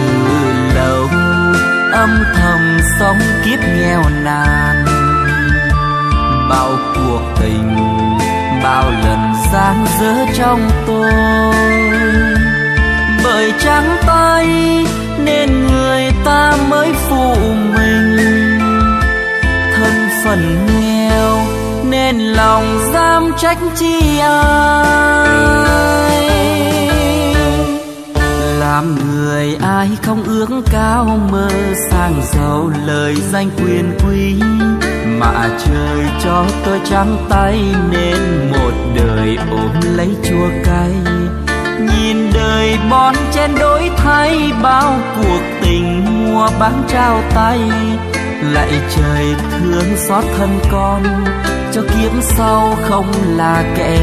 [0.76, 1.08] lâu,
[1.92, 4.86] âm thầm sống kiếp nghèo nàn.
[6.50, 7.71] Bao cuộc tình
[8.72, 11.64] bao lần gian dở trong tôi.
[13.24, 14.48] Bởi trắng tay
[15.24, 17.36] nên người ta mới phụ
[17.76, 18.18] mình.
[19.76, 21.38] Thân phận nghèo
[21.90, 25.30] nên lòng dám trách chi ai.
[28.60, 31.50] Làm người ai không ước cao mơ
[31.90, 34.36] sang giàu lời danh quyền quý
[35.22, 37.60] mà trời cho tôi trắng tay
[37.92, 40.92] nên một đời ôm lấy chua cay.
[41.80, 47.60] Nhìn đời bon chen đổi thay, bao cuộc tình mua bán trao tay.
[48.52, 51.04] Lại trời thương xót thân con,
[51.74, 54.00] cho kiếp sau không là kẻ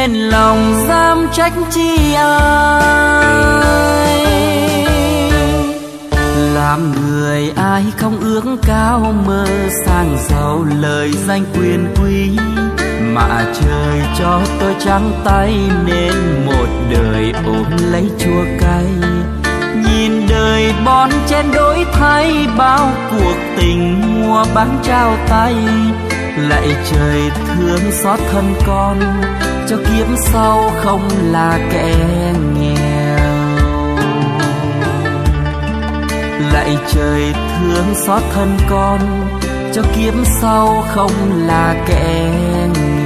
[0.00, 2.80] nên lòng dám trách chi ai?
[6.54, 9.46] Làm người ai không ước cao mơ
[9.86, 12.30] sang giàu lời danh quyền quý,
[13.00, 15.54] mà trời cho tôi trắng tay
[15.86, 18.86] nên một đời ôm lấy chua cay.
[19.74, 25.54] Nhìn đời bon chen đổi thay, bao cuộc tình mua bán trao tay,
[26.36, 28.98] lại trời thương xót thân con
[29.70, 31.94] cho kiếp sau không là kẻ
[32.54, 33.10] nghèo
[36.52, 39.00] lạy trời thương xót thân con,
[39.74, 41.12] cho kiếp sau không
[41.46, 42.30] là kẻ
[42.74, 42.99] nghèo.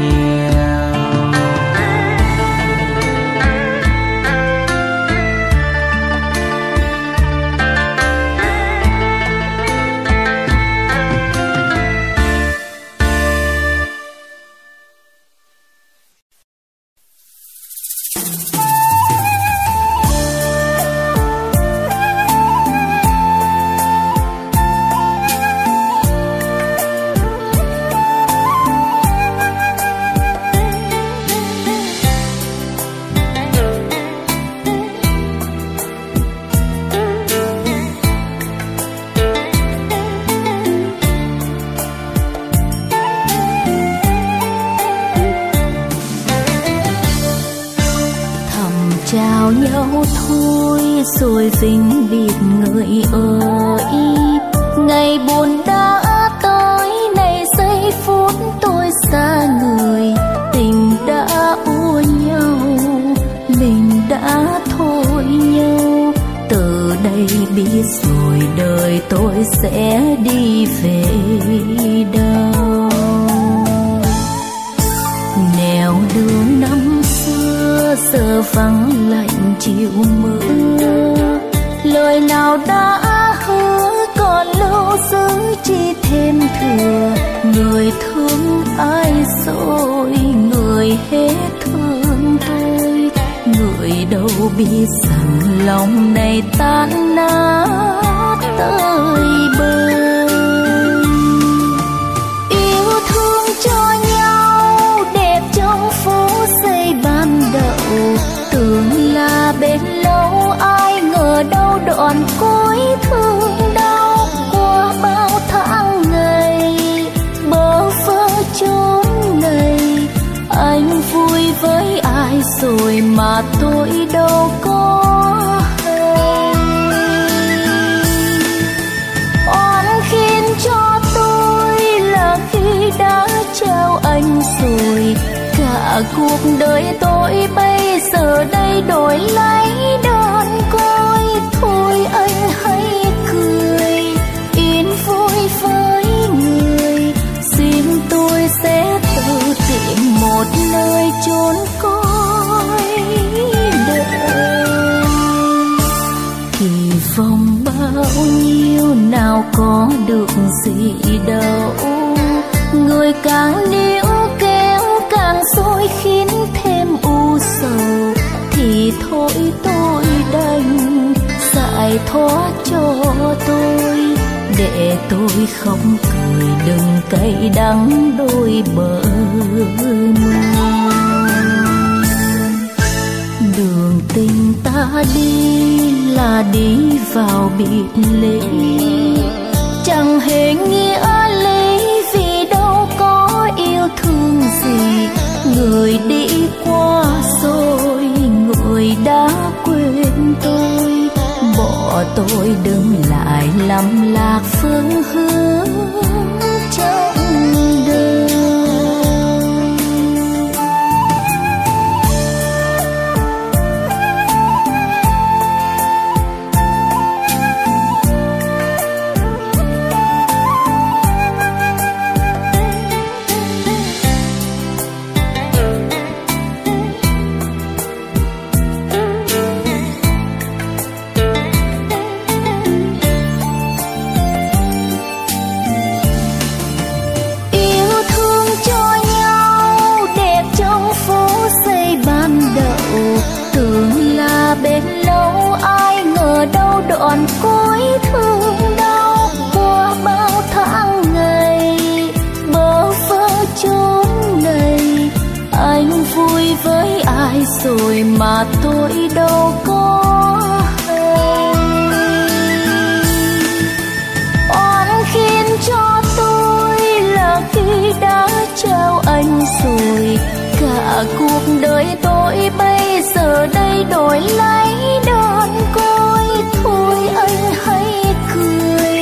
[272.34, 274.74] nỗi bây giờ đây đổi lấy
[275.06, 276.24] đòn côi.
[276.62, 279.00] Thôi anh hãy cười,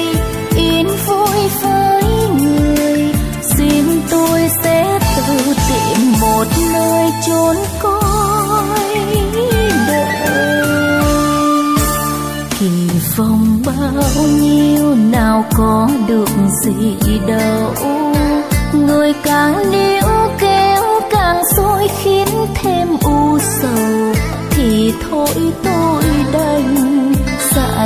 [0.57, 2.05] yên vui với
[2.41, 3.15] người.
[3.43, 8.63] Xin tôi sẽ tự tìm một nơi chốn côi
[9.89, 10.13] đời.
[12.61, 16.29] Kỳ vọng bao nhiêu nào có được
[16.65, 17.75] gì đâu.
[18.73, 20.02] Người càng điêu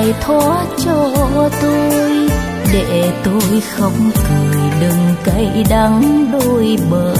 [0.07, 1.11] giải thoát cho
[1.63, 2.29] tôi,
[2.73, 7.15] để tôi không cười, đừng cay đắng đôi bờ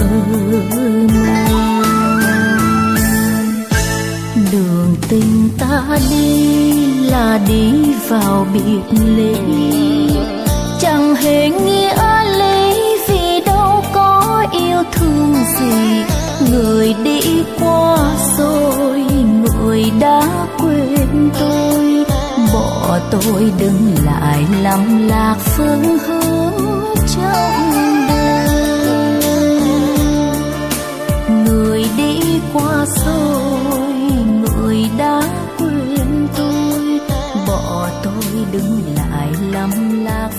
[4.51, 7.71] đường tình ta đi là đi
[8.09, 9.35] vào biệt ly
[10.79, 16.03] chẳng hề nghĩa lý vì đâu có yêu thương gì.
[16.51, 17.21] Người đi
[17.59, 17.97] qua
[18.37, 19.05] rồi,
[19.41, 21.96] người đã quên tôi
[22.87, 29.21] bỏ tôi đứng lại lầm lạc phương hướng trong đời.
[31.45, 32.19] Người đi
[32.53, 33.93] qua rồi
[34.41, 35.21] người đã
[35.57, 36.99] quên tôi.
[37.47, 40.29] Bỏ tôi đứng lại lầm lạc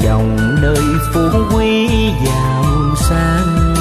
[0.00, 1.20] chồng nơi phú
[1.56, 1.88] quý
[2.26, 2.64] giàu
[3.08, 3.74] sang.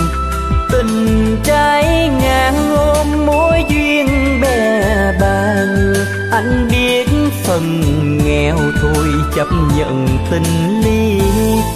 [0.71, 4.07] Tình trái ngang ôm mối duyên
[4.41, 5.93] bè bàn
[6.31, 7.07] anh biết
[7.43, 7.81] phần
[8.25, 9.47] nghèo thôi chấp
[9.77, 11.21] nhận tình ly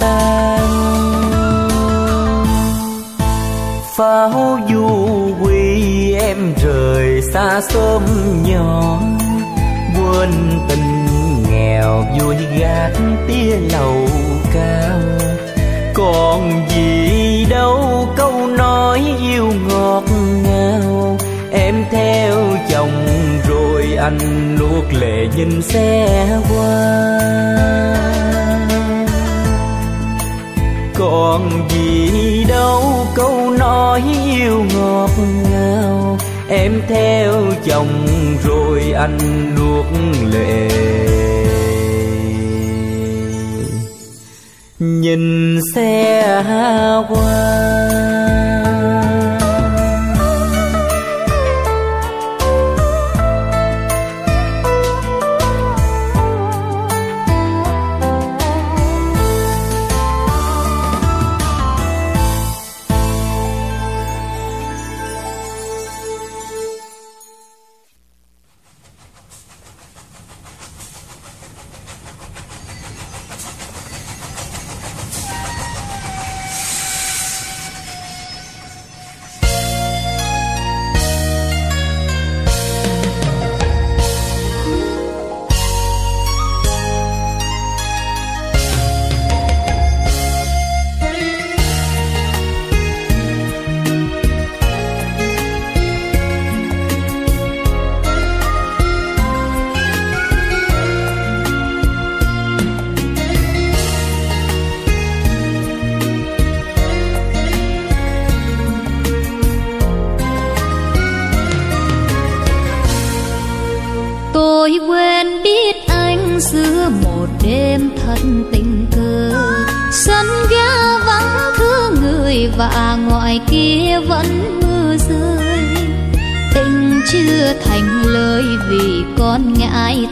[0.00, 0.68] tan
[3.98, 4.88] pháo du
[5.42, 8.02] quy em rời xa xóm
[8.42, 9.00] nhỏ,
[9.94, 10.30] quên
[10.68, 10.97] tình
[11.58, 12.92] nghèo vui gác
[13.28, 14.08] tia lầu
[14.54, 15.00] cao.
[15.94, 20.04] Còn gì đâu, câu nói yêu ngọt
[20.42, 21.18] ngào.
[21.52, 22.36] Em theo
[22.70, 23.06] chồng
[23.48, 27.18] rồi anh nuốt lệ nhìn xe qua.
[30.94, 35.10] Còn gì đâu, câu nói yêu ngọt
[35.50, 36.18] ngào.
[36.48, 37.32] Em theo
[37.66, 38.06] chồng
[38.44, 39.18] rồi anh
[39.56, 39.86] nuốt
[40.32, 40.68] lệ.
[44.80, 46.42] nhìn xe
[47.08, 48.17] qua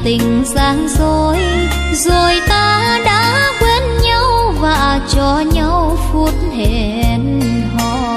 [0.06, 1.38] tình gian dối
[1.92, 7.40] rồi ta đã quên nhau và cho nhau phút hẹn
[7.78, 8.16] hò.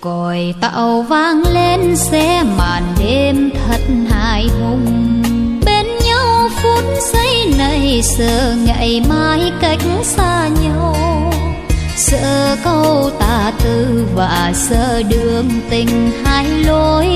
[0.00, 3.80] Còi tàu vang lên xe màn đêm thật
[4.10, 5.22] hài hùng.
[5.66, 11.09] Bên nhau phút giây này sợ ngày mai cách xa nhau
[12.10, 17.06] sợ câu tà tư và sợ đường tình hai lối.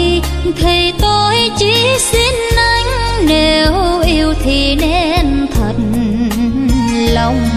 [0.57, 2.87] Thì tôi chỉ xin anh,
[3.27, 5.75] nếu yêu thì nên thật
[7.13, 7.49] lòng.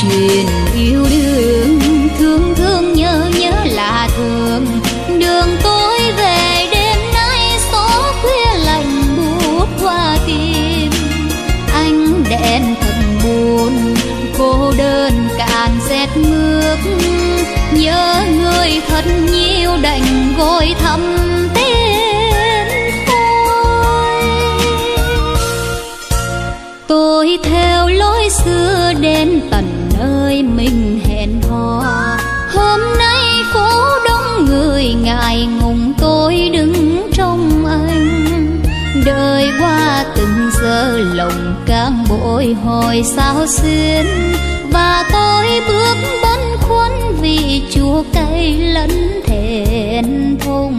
[0.00, 1.80] Chuyện yêu đương
[2.18, 4.66] thương thương nhớ nhớ là thường.
[5.18, 5.85] Đường tôi
[17.78, 21.00] nhớ người thật nhiều đành gọi thăm
[21.54, 24.24] tên thôi
[26.88, 31.82] tôi theo lối xưa đến tận nơi mình hẹn hò.
[32.54, 33.68] Hôm nay phố
[34.08, 38.62] đông người ngại ngùng, tôi đứng trong anh.
[39.04, 44.06] Đời qua từng giờ lòng càng bội hồi sao xuyên
[44.72, 46.15] và tôi bước
[48.36, 50.78] chua lẫn thẹn thùng.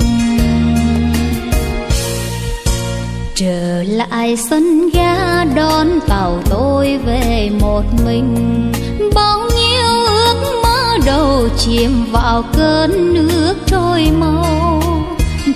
[3.35, 8.71] Trở lại sân ga đón tàu tôi về một mình.
[9.15, 14.81] Bao nhiêu ước mơ đầu chìm vào cơn nước trôi mau.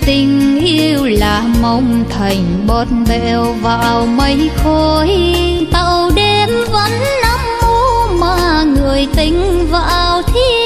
[0.06, 5.34] Tình yêu là mong thành bọt bèo vào mây khói
[5.72, 6.92] tàu đêm vẫn
[7.22, 10.61] lắm mũ mà người tình vào thiên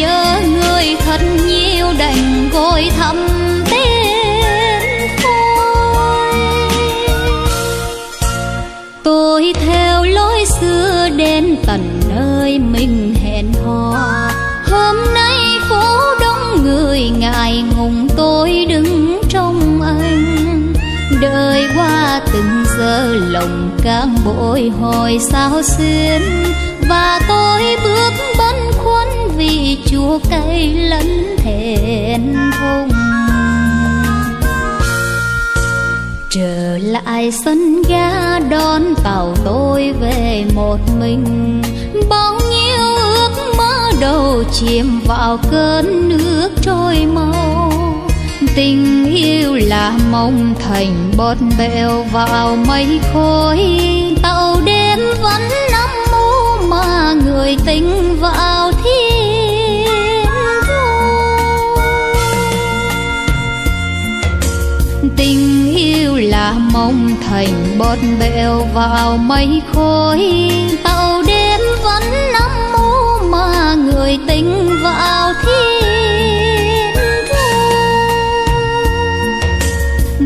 [0.00, 3.16] nhớ người thật nhiều đành gọi thăm
[3.70, 6.34] tên thôi.
[9.04, 13.94] tôi theo lối xưa đến tận nơi mình hẹn hò.
[14.70, 20.74] Hôm nay phố đông người ngại ngùng, tôi đứng trong anh.
[21.20, 26.22] Đời qua từng giờ lòng càng bội hồi sao xuyên
[26.88, 28.69] và tôi bước bấn
[29.40, 32.88] vì chua cay lẫn thẹn thùng
[36.30, 41.24] trở lại sân ga đón tàu tôi về một mình.
[42.08, 47.72] Bao nhiêu ước mơ đầu chìm vào cơn nước trôi mau.
[48.56, 53.58] Tình yêu là mong thành bọt bèo vào mây khói.
[54.22, 55.42] Tàu đêm vẫn
[55.72, 58.99] nằm mũ mà người tình vào thiên
[66.72, 70.50] mong thành bọt bèo vào mây khói.
[70.82, 72.02] Tàu đêm vẫn
[72.32, 76.94] nắm mũ mà người tình vào thiên
[77.26, 77.44] thu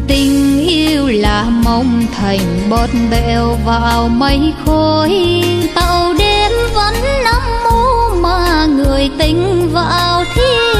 [0.08, 5.42] tình yêu là mong thành bọt bèo vào mây khói.
[5.74, 6.94] Tàu đêm vẫn
[7.24, 10.73] nắm mũ mà người tình vào thiên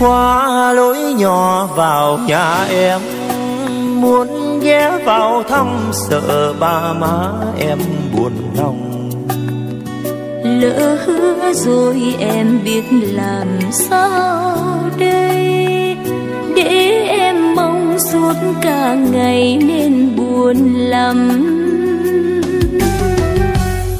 [0.00, 3.00] qua lối nhỏ vào nhà em.
[4.00, 7.78] Muốn ghé vào thăm sợ ba má em
[8.16, 9.10] buồn lòng.
[10.60, 14.56] Lỡ hứa rồi em biết làm sao
[14.98, 15.96] đây?
[16.56, 21.55] Để em mong suốt cả ngày nên buồn lắm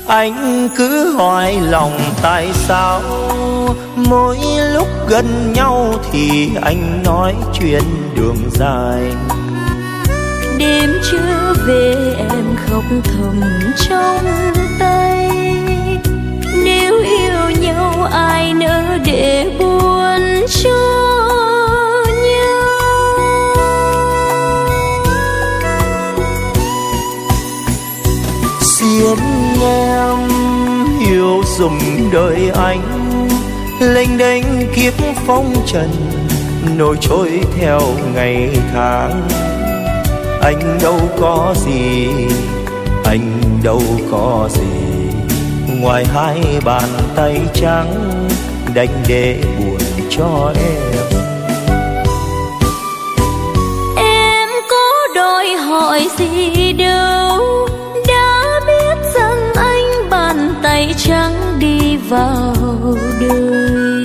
[0.09, 3.03] anh cứ hỏi lòng tại sao?
[3.97, 4.39] Mỗi
[4.75, 7.83] lúc gần nhau thì anh nói chuyện
[8.17, 9.03] đường dài.
[10.59, 13.41] Đêm chưa về em khóc thầm
[13.89, 15.31] trong tay.
[16.65, 21.16] Nếu yêu nhau ai nỡ để buồn cho?
[28.97, 29.17] Xiên
[29.61, 30.29] em
[31.01, 31.79] hiểu dùng
[32.13, 32.81] đời anh.
[33.81, 34.45] Lênh đênh
[34.75, 34.93] kiếp
[35.27, 35.91] phong trần,
[36.79, 37.81] nổi trôi theo
[38.15, 39.29] ngày tháng.
[40.43, 42.09] Anh đâu có gì,
[43.05, 45.09] anh đâu có gì.
[45.81, 48.29] Ngoài hai bàn tay trắng,
[48.75, 49.79] đành để buồn
[50.11, 50.93] cho em.
[53.97, 57.26] Em có đòi hỏi gì đâu?
[60.99, 62.55] Trắng đi vào
[63.21, 64.05] đời.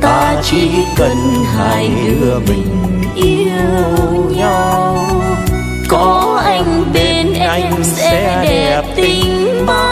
[0.00, 1.16] Ta chỉ cần
[1.56, 4.96] hai đứa mình yêu nhau.
[5.88, 9.87] Có anh bên em sẽ đẹp, tình bao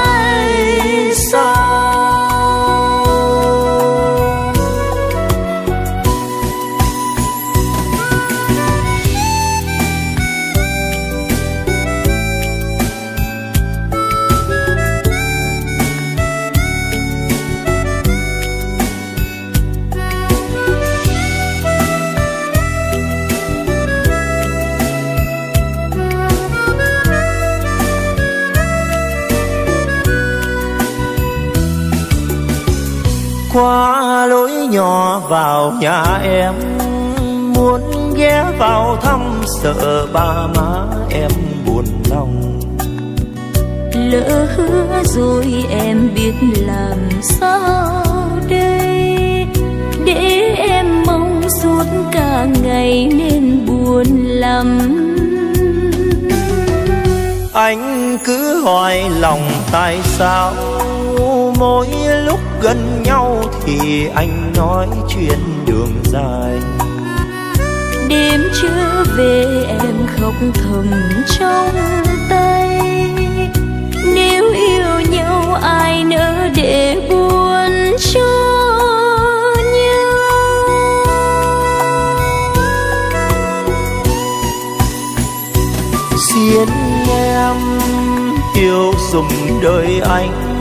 [35.28, 36.55] vào nhà em
[37.55, 37.81] muốn
[38.16, 41.31] ghé vào thăm sợ ba má em
[41.66, 42.61] buồn lòng.
[43.94, 46.35] Lỡ hứa rồi em biết
[46.66, 48.03] làm sao
[48.48, 49.47] đây?
[50.07, 54.78] Để em mong suốt cả ngày nên buồn lắm.
[57.53, 60.53] Anh cứ hỏi lòng tại sao?
[61.59, 61.89] Mỗi
[62.24, 64.86] lúc gần nhau thì anh nói
[65.77, 66.59] đường dài.
[68.09, 70.90] Đêm chưa về em khóc thầm
[71.39, 71.74] trong
[72.31, 72.81] tay.
[74.15, 78.20] Nếu yêu nhau ai nỡ để buồn cho
[79.74, 80.12] nhau?
[86.28, 86.69] Xiên
[87.09, 87.57] em
[88.55, 90.59] yêu dùng đời anh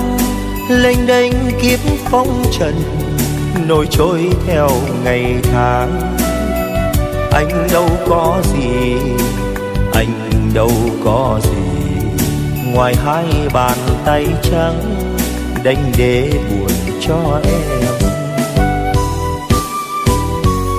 [0.69, 1.31] lênh đênh
[1.61, 1.79] kiếp
[2.11, 2.73] phong trần
[3.67, 4.69] nổi trôi theo
[5.03, 6.01] ngày tháng.
[7.31, 8.95] Anh đâu có gì,
[9.93, 10.71] anh đâu
[11.05, 11.99] có gì.
[12.73, 14.79] Ngoài hai bàn tay trắng
[15.63, 16.69] đành để buồn
[17.01, 17.93] cho em.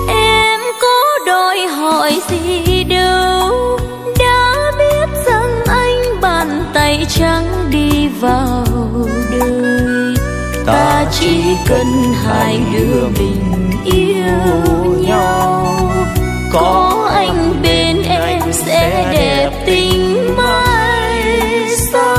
[0.07, 3.79] Em có đòi hỏi gì đâu.
[4.19, 8.66] Đã biết rằng anh bàn tay trắng đi vào
[10.67, 15.65] ta chỉ cần hai đứa mình yêu nhau.
[16.53, 21.23] Có anh bên em sẽ đẹp tình mãi
[21.91, 22.17] sau.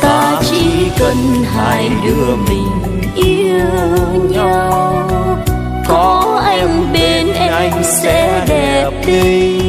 [0.00, 1.16] Ta chỉ cần
[1.54, 5.08] hai đứa mình yêu nhau.
[5.88, 9.67] Có anh bên em sẽ đẹp tình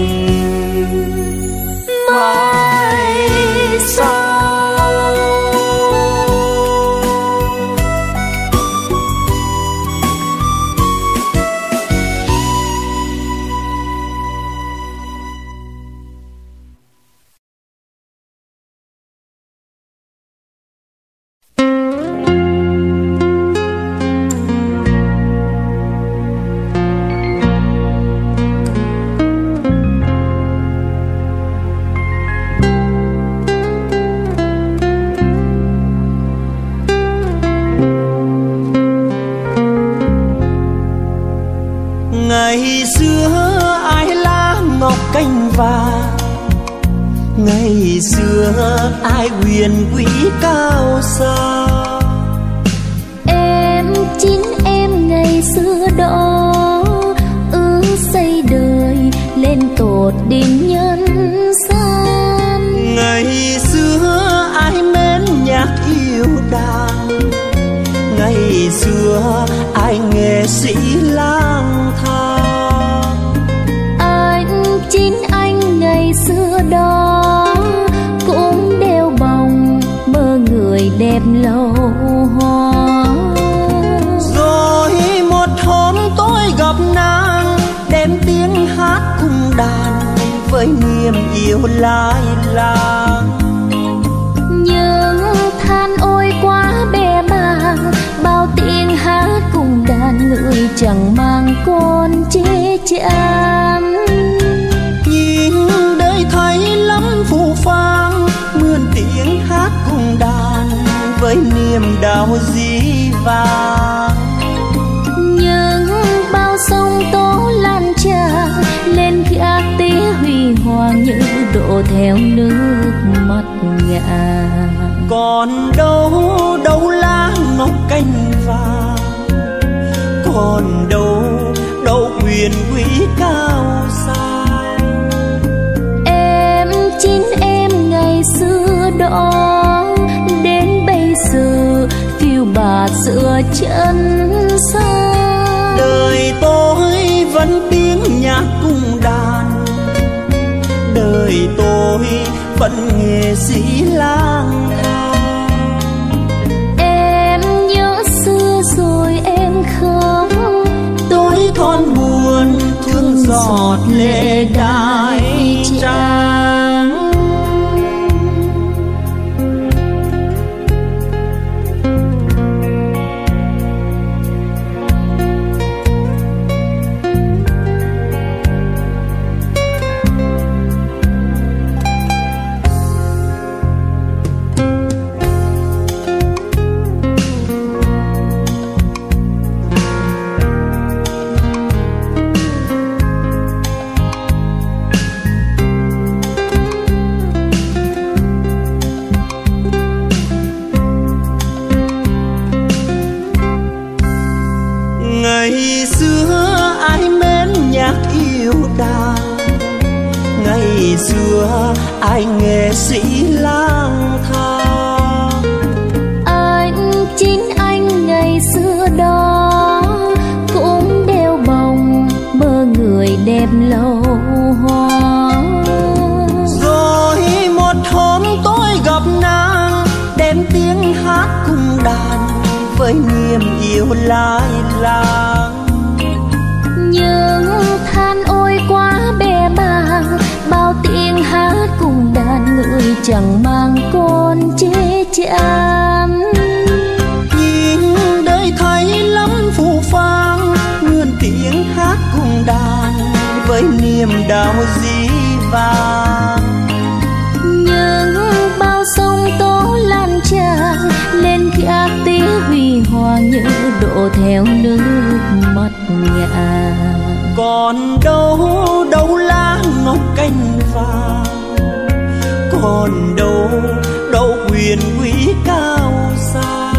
[274.97, 275.93] núi cao
[276.33, 276.73] xa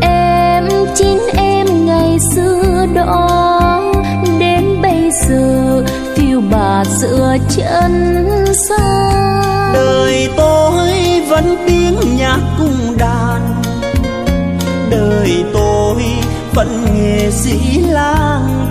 [0.00, 0.64] em
[0.94, 3.92] chính em ngày xưa đó
[4.38, 5.84] đến bây giờ
[6.16, 8.26] phiêu bà giữa chân
[8.68, 9.10] xa.
[9.74, 10.90] Đời tôi
[11.28, 13.62] vẫn tiếng nhạc cung đàn.
[14.90, 16.02] Đời tôi
[16.54, 18.67] vẫn nghề sĩ lang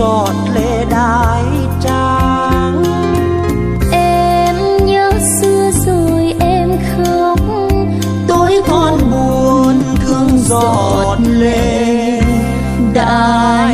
[0.00, 1.44] giọt lệ đái
[1.80, 2.82] trang
[3.92, 4.56] em
[4.86, 7.38] nhớ xưa rồi em khóc.
[8.28, 12.20] Tối con buồn thương giọt lệ
[12.94, 13.69] đái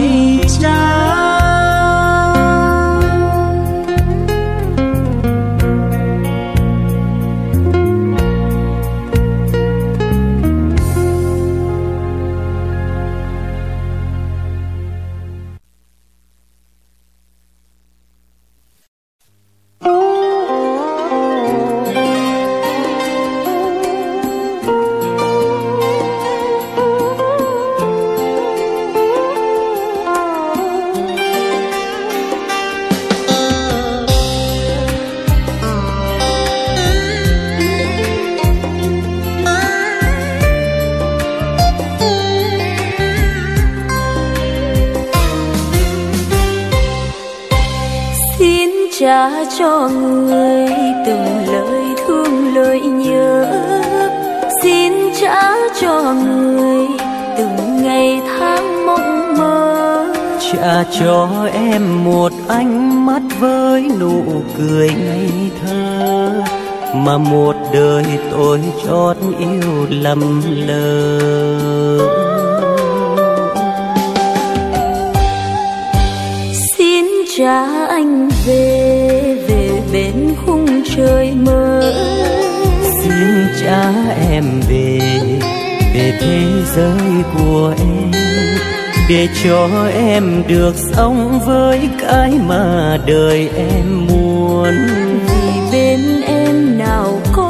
[64.58, 65.30] cười ngây
[65.60, 66.42] thơ
[66.94, 71.18] mà một đời tôi chót yêu lầm lỡ
[76.78, 77.04] xin
[77.36, 81.92] trả anh về về bên khung trời mơ.
[83.02, 83.92] Xin trả
[84.30, 84.98] em về
[85.94, 86.42] về thế
[86.76, 88.15] giới của em
[89.08, 94.74] để cho em được sống với cái mà đời em muốn.
[95.26, 97.45] Vì bên em nào có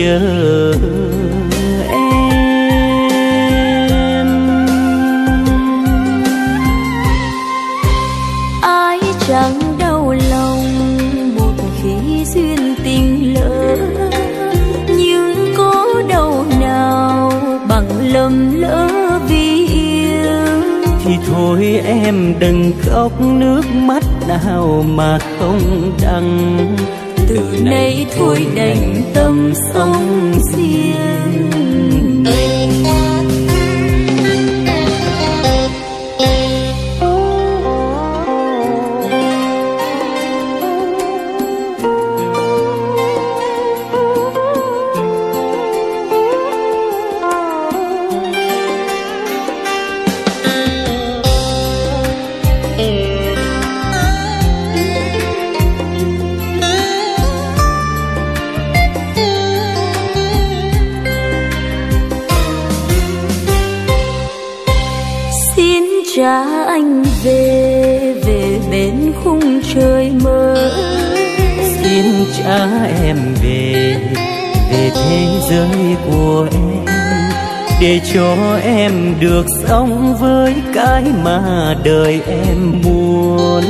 [0.00, 0.74] chờ
[1.90, 2.26] em.
[8.62, 10.64] Ai chẳng đau lòng
[11.36, 11.52] một
[11.82, 13.76] khi duyên tình lỡ
[14.88, 17.32] nhưng có đâu nào
[17.68, 18.88] bằng lầm lỡ
[19.28, 20.46] vì yêu?
[21.04, 26.76] Thì thôi em đừng khóc nước mắt nào mà không đắng
[27.30, 30.89] từ nay thôi đành tâm sống riêng.
[77.80, 83.64] Để cho em được sống với cái mà đời em muốn.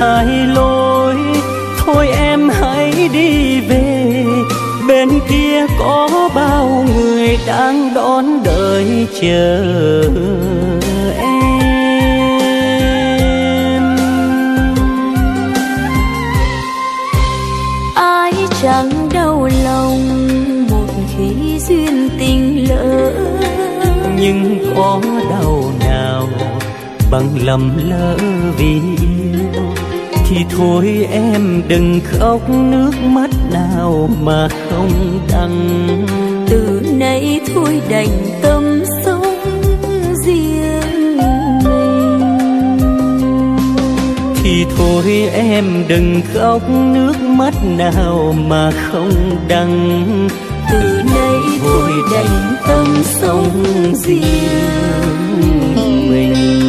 [0.00, 1.16] Hai lối.
[1.78, 4.24] Thôi em hãy đi về
[4.88, 9.64] bên kia có bao người đang đón đợi chờ
[11.18, 11.56] em.
[17.94, 18.32] Ai
[18.62, 20.28] chẳng đau lòng
[20.70, 20.86] một
[21.16, 23.12] khi duyên tình lỡ.
[24.18, 25.00] Nhưng có
[25.30, 26.28] đau nào
[27.10, 28.16] bằng lầm lỡ
[28.58, 28.80] vì
[30.30, 36.06] thì thôi em đừng khóc nước mắt nào mà không đắng
[36.50, 38.08] từ nay thôi đành
[38.42, 39.24] tâm sống
[40.26, 41.18] riêng
[41.64, 42.20] mình.
[44.42, 49.12] Thì thôi em đừng khóc nước mắt nào mà không
[49.48, 50.08] đắng
[50.72, 54.20] từ nay thôi đành tâm sống riêng
[56.10, 56.59] mình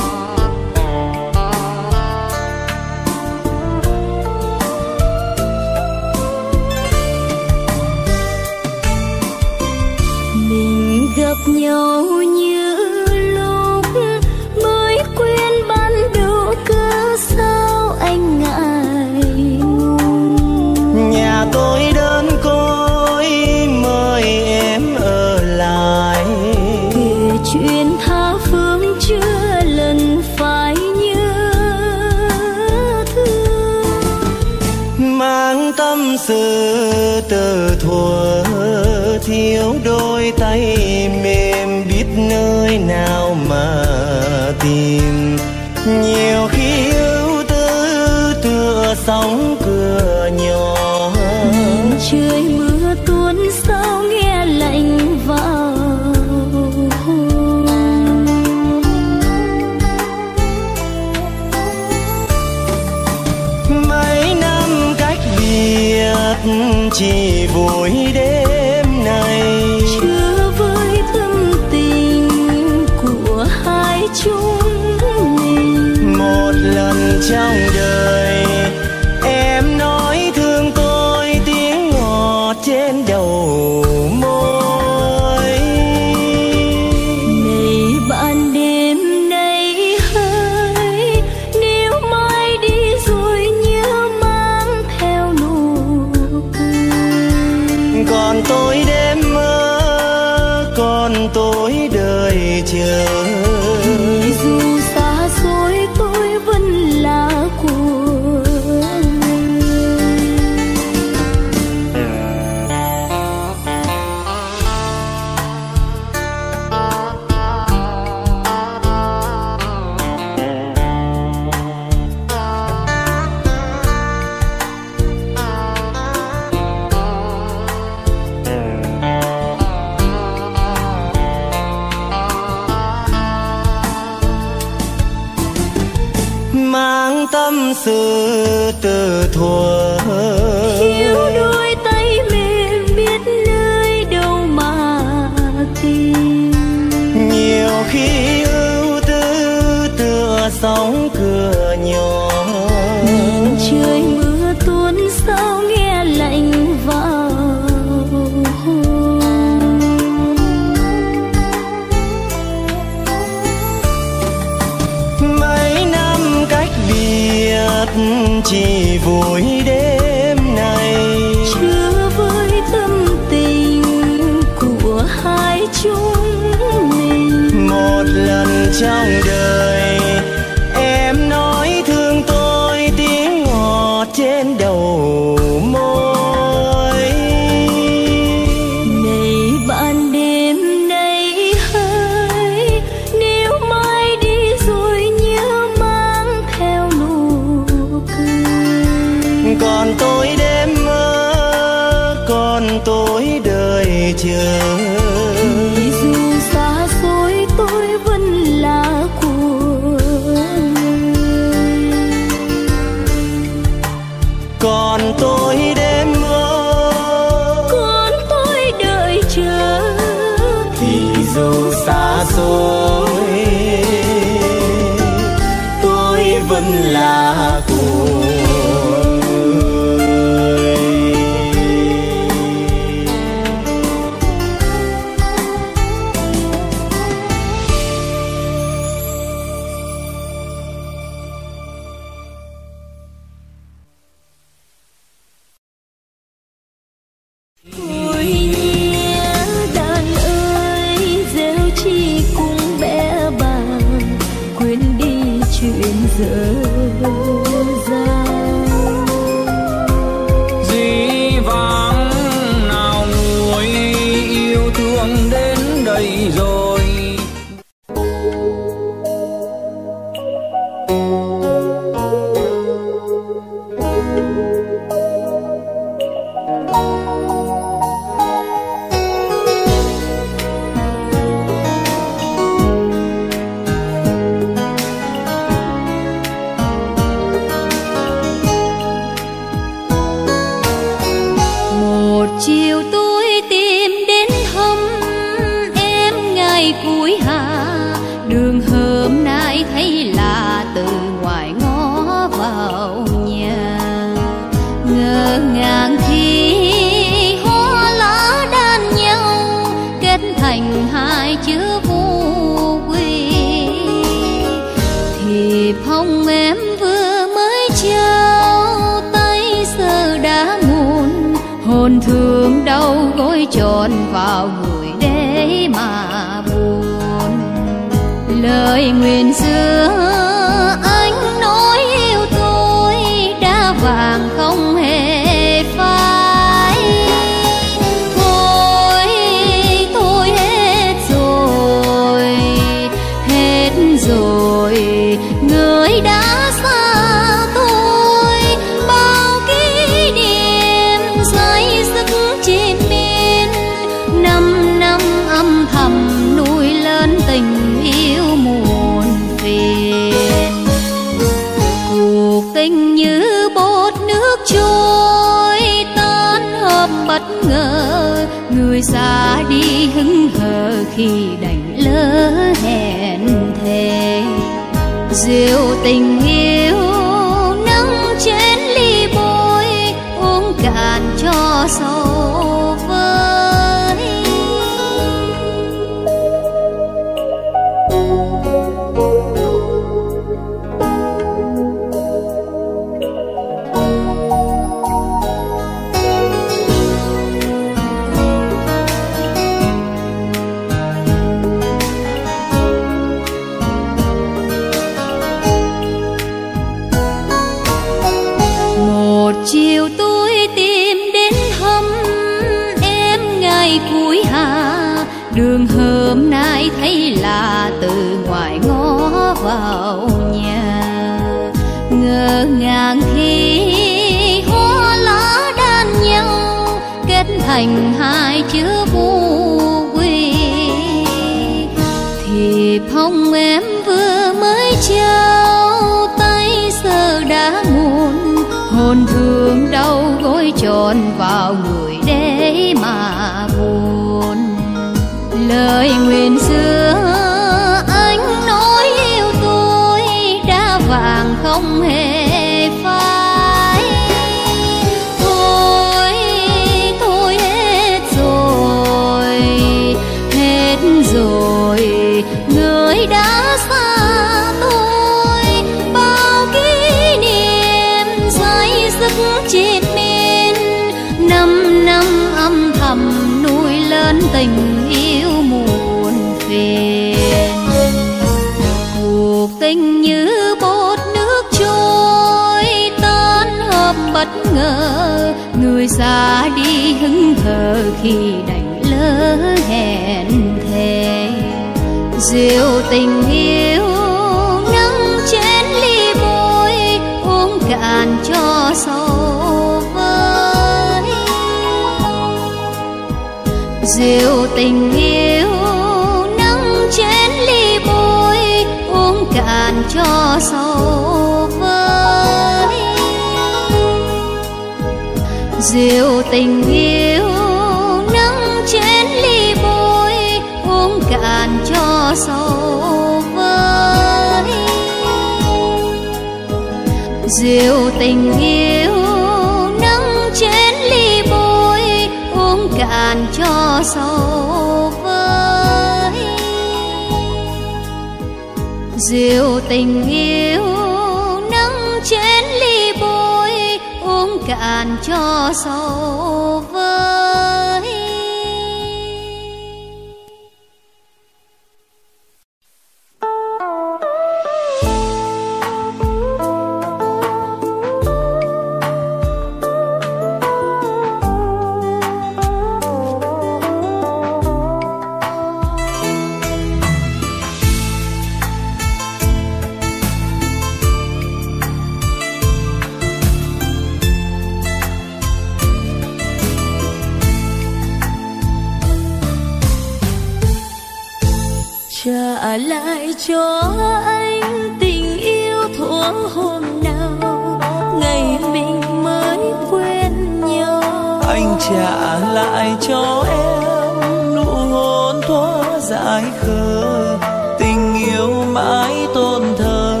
[592.90, 597.18] cho em nụ hôn thoa dài khờ.
[597.58, 600.00] Tình yêu mãi tôn thờ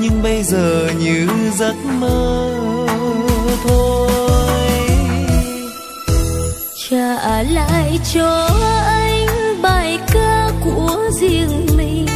[0.00, 2.50] nhưng bây giờ như giấc mơ
[3.64, 4.10] thôi.
[6.90, 8.48] Trả lại cho
[8.86, 9.26] anh
[9.62, 12.06] bài ca của riêng mình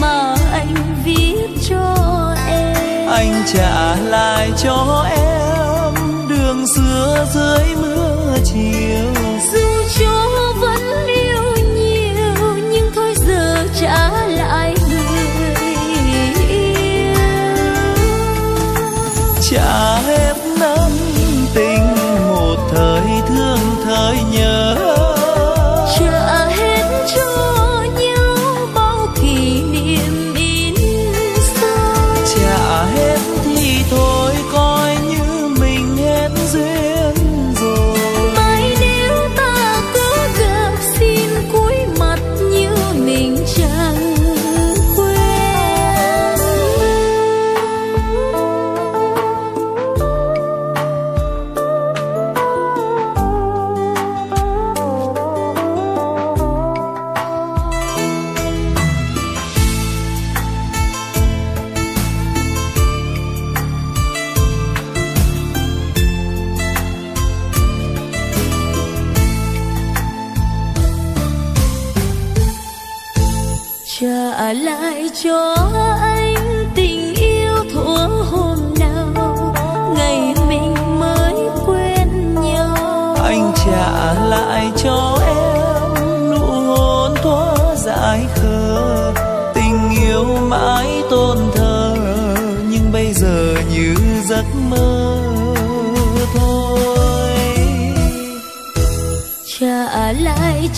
[0.00, 0.74] mà anh
[1.04, 3.08] viết cho em.
[3.08, 5.94] Anh trả lại cho em
[6.28, 9.13] đường xưa dưới mưa chiều.
[9.96, 10.43] 雄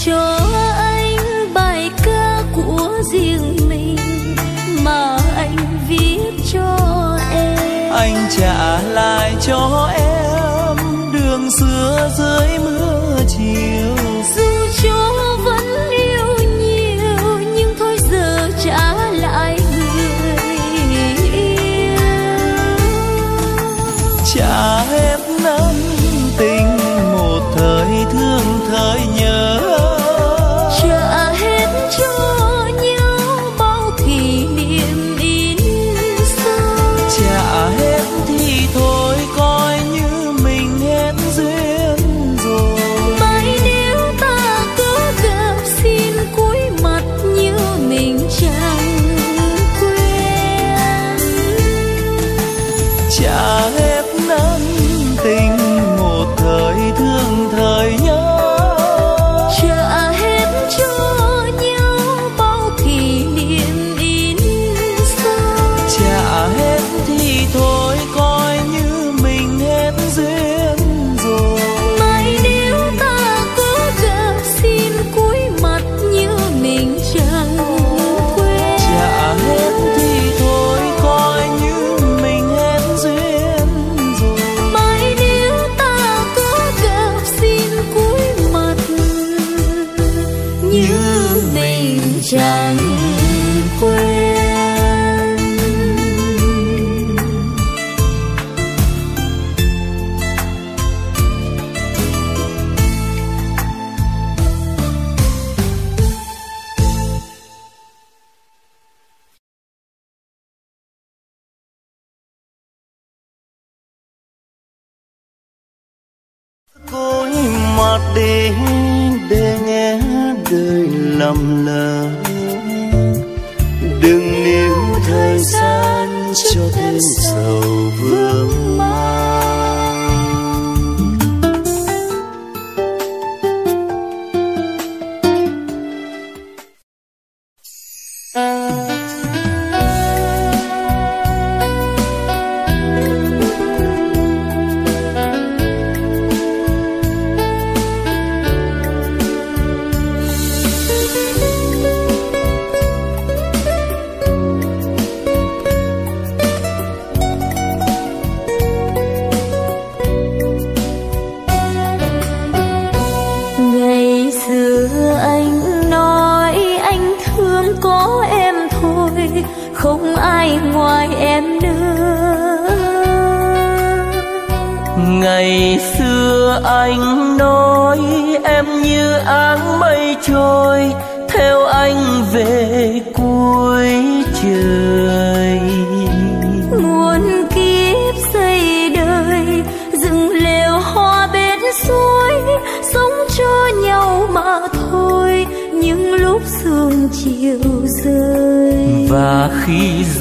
[0.04, 0.38] cho
[0.76, 1.16] anh,
[1.54, 3.96] bài ca của riêng mình
[4.82, 5.56] mà anh
[5.88, 6.78] viết cho
[7.32, 7.92] em.
[7.92, 10.76] Anh trả lại cho em
[11.12, 13.15] đường xưa dưới mưa.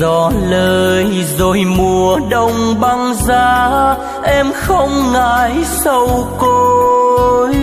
[0.06, 1.06] gió lời
[1.38, 5.52] rồi mùa đông băng giá em không ngại
[5.84, 7.56] sâu côi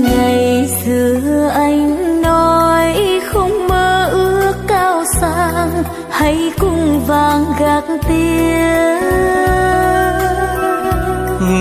[0.00, 9.02] ngày xưa anh nói không mơ ước cao sang hay cùng vàng gạc tiếng.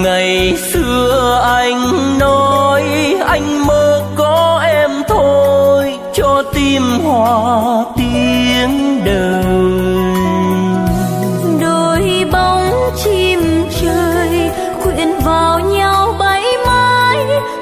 [0.04, 1.80] Ngày xưa anh
[2.20, 2.84] nói
[3.26, 5.51] anh mơ có em thôi
[6.72, 9.44] kim hòa tiếng đời.
[11.62, 12.72] Đôi bóng
[13.04, 13.40] chim
[13.82, 14.52] chơi
[14.84, 17.18] quyện vào nhau bay mãi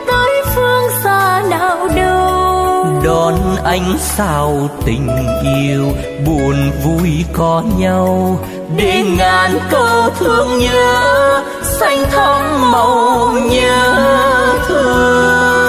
[0.08, 2.86] tới phương xa nào đâu.
[3.04, 5.10] Đón ánh sao tình
[5.44, 5.86] yêu
[6.26, 8.40] buồn vui có nhau.
[8.78, 13.96] Đi ngàn câu thương nhớ xanh thắm màu nhớ
[14.68, 15.69] thương.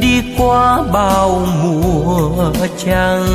[0.00, 2.52] đi qua bao mùa
[2.84, 3.26] trăng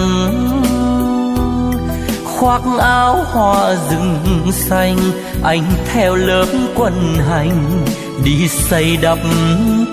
[2.42, 4.98] khoác áo hoa rừng xanh,
[5.44, 6.46] anh theo lớp
[6.76, 6.94] quân
[7.30, 7.84] hành,
[8.24, 9.18] đi xây đắp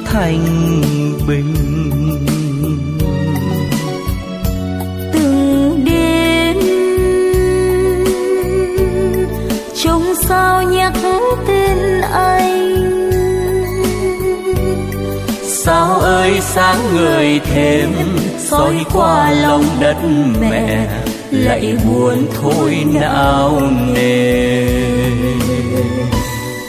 [0.04, 0.44] thành
[1.28, 1.54] bình.
[5.12, 6.56] Từng đêm,
[9.84, 10.92] trông sao nhắc
[11.46, 12.77] tên anh
[15.64, 17.92] sao ơi sáng người thêm
[18.38, 19.96] soi qua lòng đất
[20.40, 20.86] mẹ
[21.30, 23.60] lại buồn thôi não
[23.94, 24.66] nề.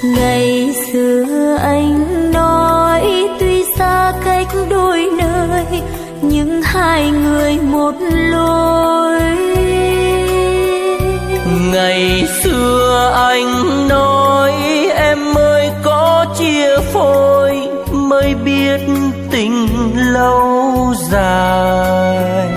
[0.03, 5.82] Ngày xưa anh nói tuy xa cách đôi nơi
[6.22, 7.95] nhưng hai người một
[8.32, 9.22] lối.
[11.74, 14.53] Ngày xưa anh nói
[14.95, 17.69] em ơi có chia phôi
[18.22, 18.80] mới biết
[19.32, 19.68] tình
[20.14, 22.48] lâu dài.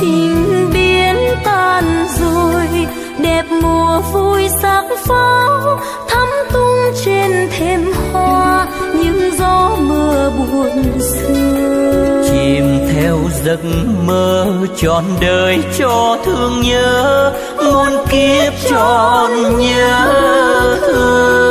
[0.00, 2.86] Chim biến tan rồi
[3.18, 12.22] đẹp mùa vui sắc pháo thắm tung trên thềm hoa những gió mưa buồn xưa.
[12.30, 12.64] Chìm
[12.94, 13.60] theo giấc
[14.06, 14.46] mơ
[14.76, 21.49] trọn đời cho thương nhớ muôn kiếp trọn nhớ thương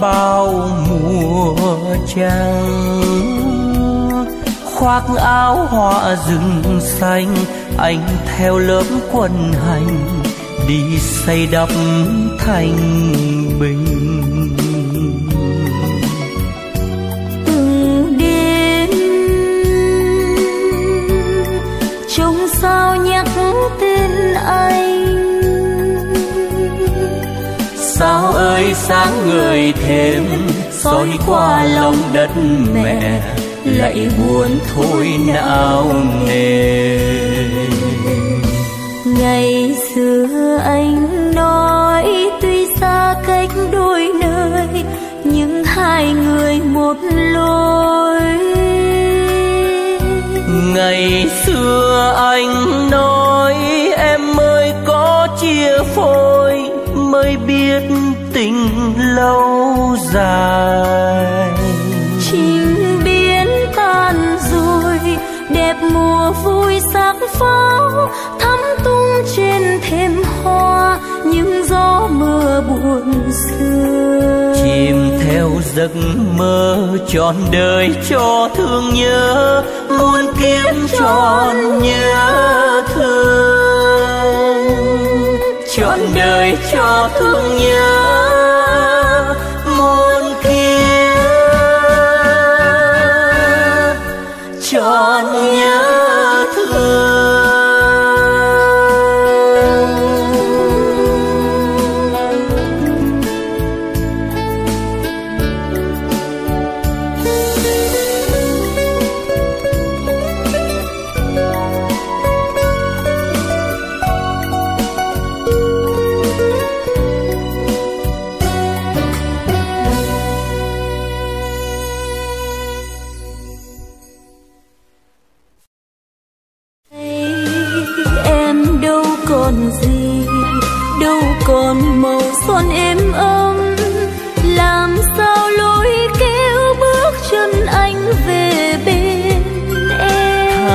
[0.00, 1.54] bao mùa
[2.14, 2.96] trăng
[4.74, 7.36] khoác áo hoa rừng xanh,
[7.78, 9.98] anh theo lớp quân hành,
[10.68, 11.68] đi xây đắp
[12.38, 12.76] thành
[13.60, 13.86] bình.
[17.46, 18.90] Từng đêm,
[22.16, 23.26] trông sao nhắc
[23.80, 24.95] tên anh?
[27.98, 30.24] Sao ơi, sáng người thêm,
[30.70, 32.30] soi qua lòng đất
[32.74, 33.22] mẹ,
[33.64, 35.92] lại buồn thôi não
[36.26, 36.98] nề
[39.04, 39.75] ngày
[59.16, 61.50] lâu dài.
[62.20, 64.98] Chim biến tan rồi
[65.50, 68.10] đẹp mùa vui sắc pháo
[68.40, 75.90] thắm tung trên thềm hoa những gió mưa buồn xưa chìm theo giấc
[76.38, 83.56] mơ trọn đời cho thương nhớ muôn kiếp trọn nhớ thương.
[85.76, 88.25] trọn đời cho thương nhớ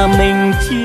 [0.07, 0.80] mình chia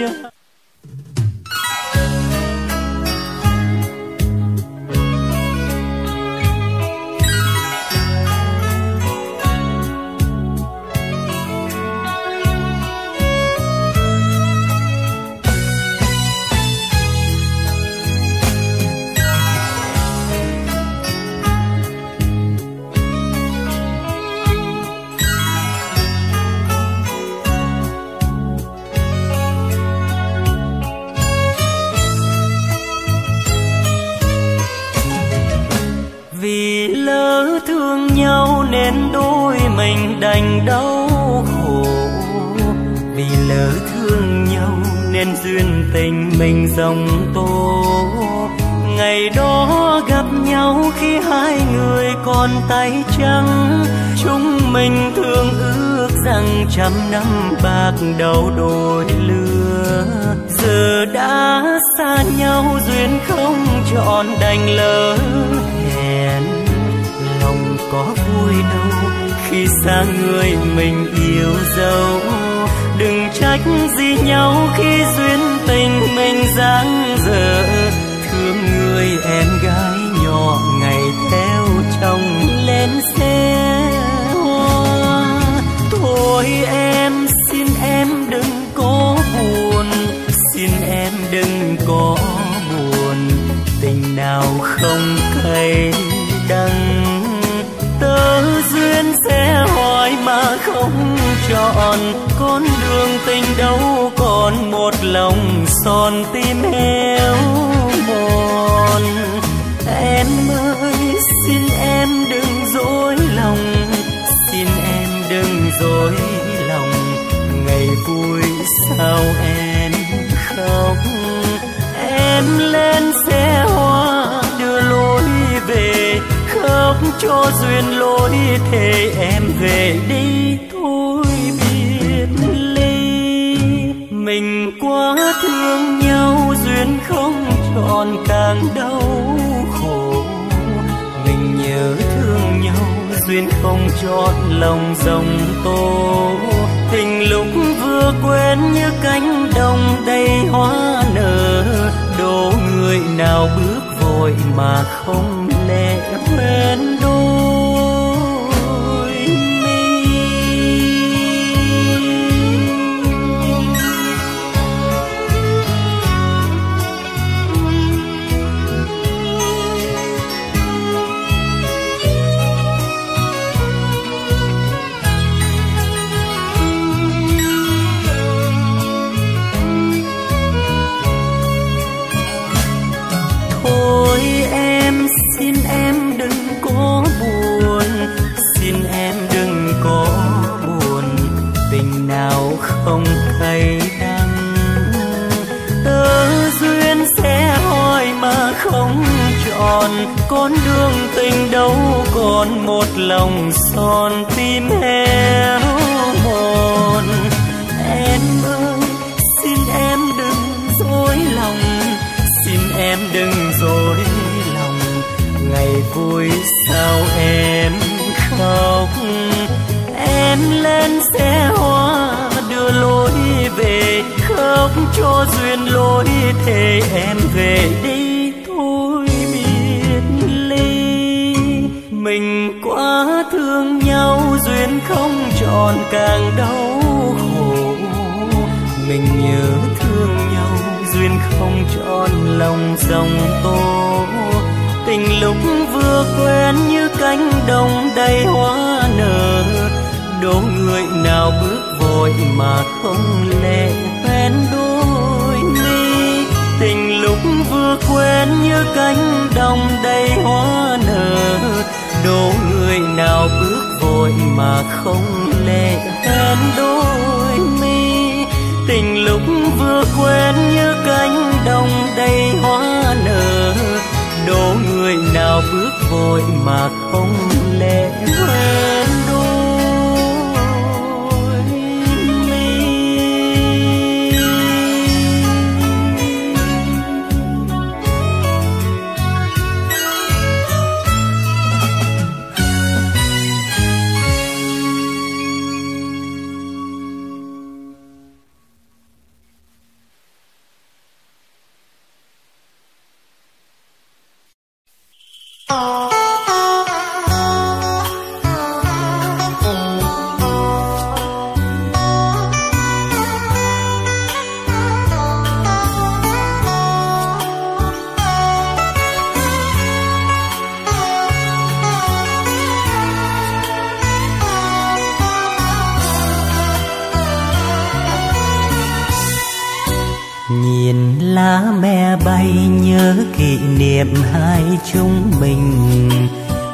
[332.26, 334.42] me nhớ kỷ niệm hai
[334.72, 335.70] chúng mình.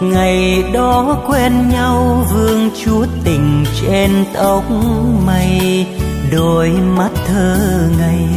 [0.00, 4.64] Ngày đó quen nhau vương chúa tình trên tóc
[5.26, 5.86] mây,
[6.32, 7.56] đôi mắt thơ
[7.98, 8.28] ngây.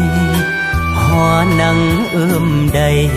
[0.96, 3.10] Hoa nắng ươm đầy,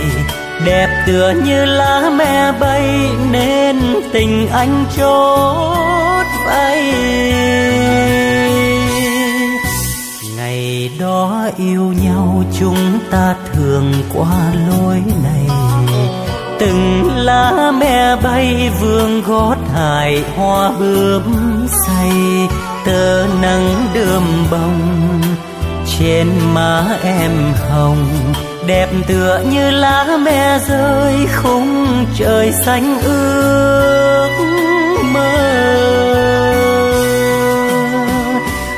[0.65, 3.77] đẹp tựa như lá me bay, nên
[4.13, 6.95] tình anh chốt vay
[10.79, 15.57] ngày đó yêu nhau chúng ta thường qua lối này.
[16.59, 21.23] Từng lá me bay, vương gót hải hoa bướm
[21.87, 22.13] say.
[22.85, 25.21] Tơ nắng đơm bông
[25.99, 27.33] trên má em
[27.71, 28.09] hồng.
[28.67, 31.87] Đẹp tựa như lá me rơi khung
[32.19, 34.29] trời xanh ước
[35.13, 35.35] mơ.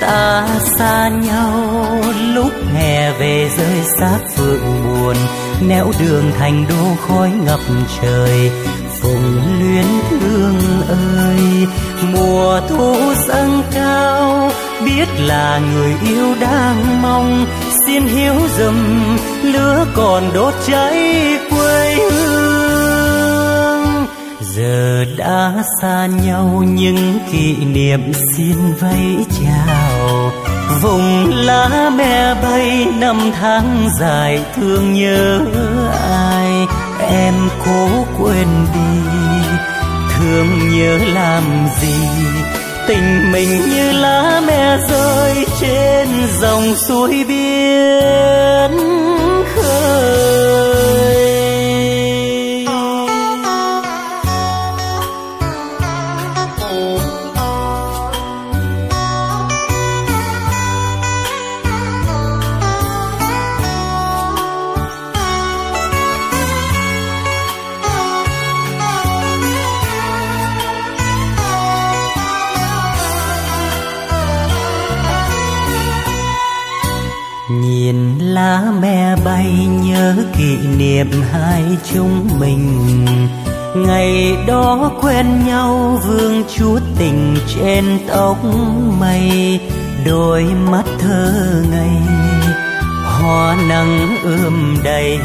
[0.00, 0.46] Ta
[0.80, 2.02] xa nhau.
[2.34, 5.16] Lúc hè về rơi xác phượng buồn,
[5.68, 7.60] nẻo đường thành đô khói ngập
[8.02, 8.50] trời.
[9.00, 10.58] Phùng luyến thương
[11.16, 11.66] ơi,
[12.12, 12.96] mùa thu
[13.28, 14.50] dâng cao,
[14.84, 17.46] biết là người yêu đang mong.
[17.86, 19.04] Xin hiếu dầm
[19.42, 20.98] lửa còn đốt cháy
[21.50, 24.06] quê hương.
[24.40, 29.69] Giờ đã xa nhau nhưng kỷ niệm xin vẫy chào
[30.82, 35.40] vùng lá me bay năm tháng dài, thương nhớ
[36.20, 36.66] ai?
[37.08, 37.34] Em
[37.64, 39.00] cố quên đi.
[40.16, 41.42] Thương nhớ làm
[41.80, 41.94] gì?
[42.88, 46.08] Tình mình như lá me rơi trên
[46.40, 48.99] dòng suối biển
[80.16, 81.62] nhớ kỷ niệm hai
[81.92, 83.06] chúng mình.
[83.76, 88.36] Ngày đó quen nhau vương chúa tình trên tóc
[89.00, 89.60] mây,
[90.06, 91.90] đôi mắt thơ ngây.
[93.04, 95.18] Hoa nắng ươm đầy,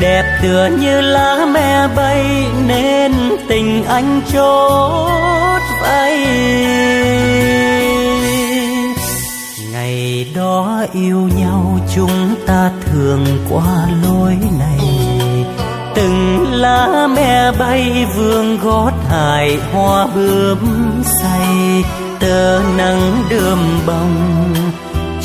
[0.00, 3.12] đẹp tựa như lá me bay, nên
[3.48, 6.18] tình anh chốt vay
[10.34, 14.78] đó yêu nhau chúng ta thường qua lối này.
[15.94, 20.58] Từng lá me bay vương gót hải hoa bướm
[21.20, 21.84] say,
[22.20, 24.54] tơ nắng đơm bông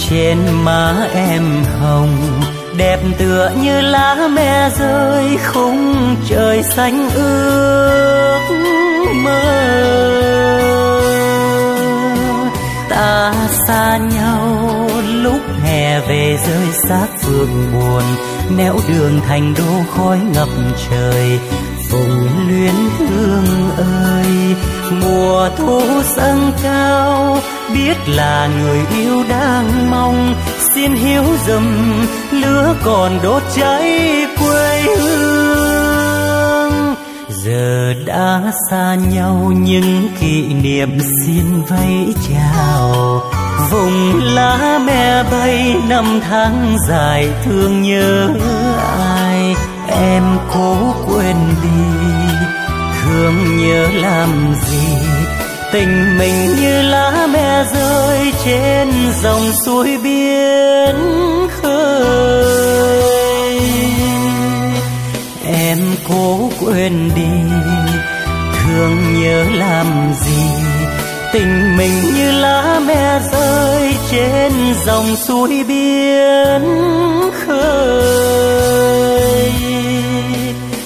[0.09, 2.41] trên má em hồng,
[2.77, 8.39] đẹp tựa như lá me rơi khung trời xanh ước
[9.23, 9.39] mơ.
[12.89, 13.33] Ta
[13.67, 14.82] xa nhau
[15.73, 18.03] hè về rơi xác phượng buồn,
[18.57, 20.47] nẻo đường thành đô khói ngập
[20.89, 21.39] trời.
[21.89, 24.55] Phùng luyến hương ơi,
[24.91, 25.81] mùa thu
[26.15, 27.37] dâng cao,
[27.73, 30.35] biết là người yêu đang mong.
[30.73, 31.93] Xin hiếu dầm
[32.31, 33.99] lửa còn đốt cháy
[34.39, 36.71] quê hương.
[37.29, 43.22] Giờ đã xa nhau, nhưng kỷ niệm xin vẫy chào
[43.71, 48.29] vùng lá me bay năm tháng dài, thương nhớ
[49.07, 49.55] ai?
[49.87, 50.23] Em
[50.53, 51.83] cố quên đi,
[53.03, 54.87] thương nhớ làm gì?
[55.71, 58.87] Tình mình như lá me rơi trên
[59.21, 60.95] dòng suối biển
[61.61, 62.43] khơi.
[65.45, 65.79] Em
[66.09, 67.53] cố quên đi,
[68.63, 70.62] thương nhớ làm gì?
[71.33, 74.51] Tình mình như lá me rơi trên
[74.85, 76.61] dòng suối biển
[77.45, 79.51] khơi.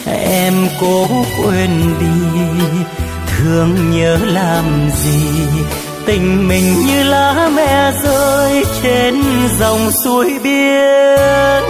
[0.06, 1.08] Em cố
[1.44, 1.70] quên
[2.00, 2.06] đi,
[3.38, 4.64] thương nhớ làm
[5.04, 5.30] gì?
[6.06, 9.16] Tình mình như lá me rơi trên
[9.60, 11.64] dòng suối biển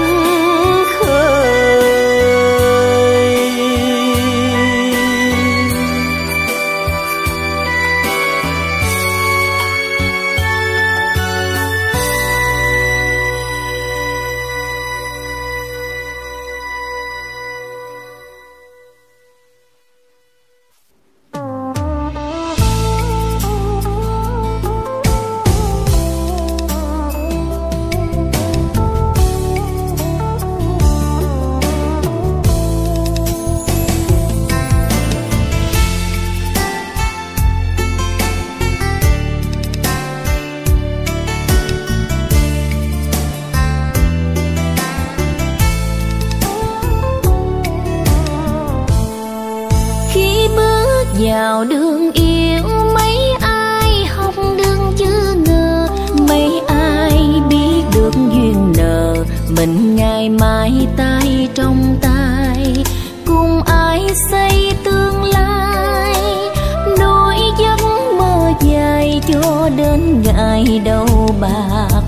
[70.79, 72.01] đâu bạc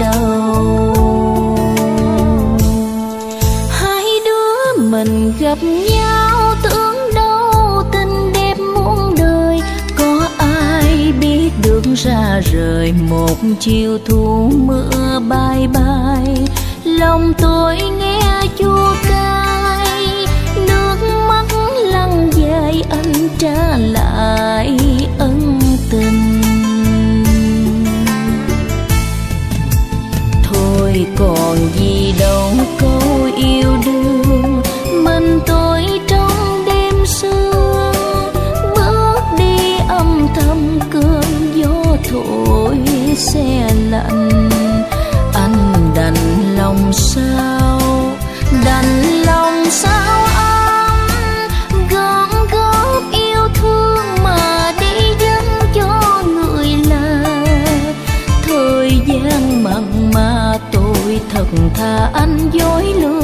[0.00, 0.94] đâu
[3.70, 9.60] hai đứa mình gặp nhau tưởng đâu tình đẹp muôn đời.
[9.98, 16.36] Có ai biết được ra rời một chiều thu mưa bay bay.
[16.84, 19.47] Lòng tôi nghe chua ca
[43.34, 44.50] xe lạnh
[45.34, 46.14] anh đành
[46.56, 47.80] lòng sao?
[48.64, 51.08] Đành lòng sao anh
[51.90, 57.24] gom góp yêu thương mà đi dâng cho người là
[58.42, 63.17] thời gian mặn mà tôi thật thà anh dối lừa.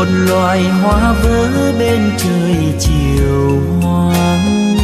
[0.00, 4.76] một loài hoa vỡ bên trời chiều hoàng,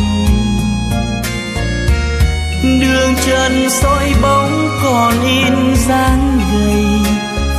[2.81, 6.85] đường trần soi bóng còn in dáng gầy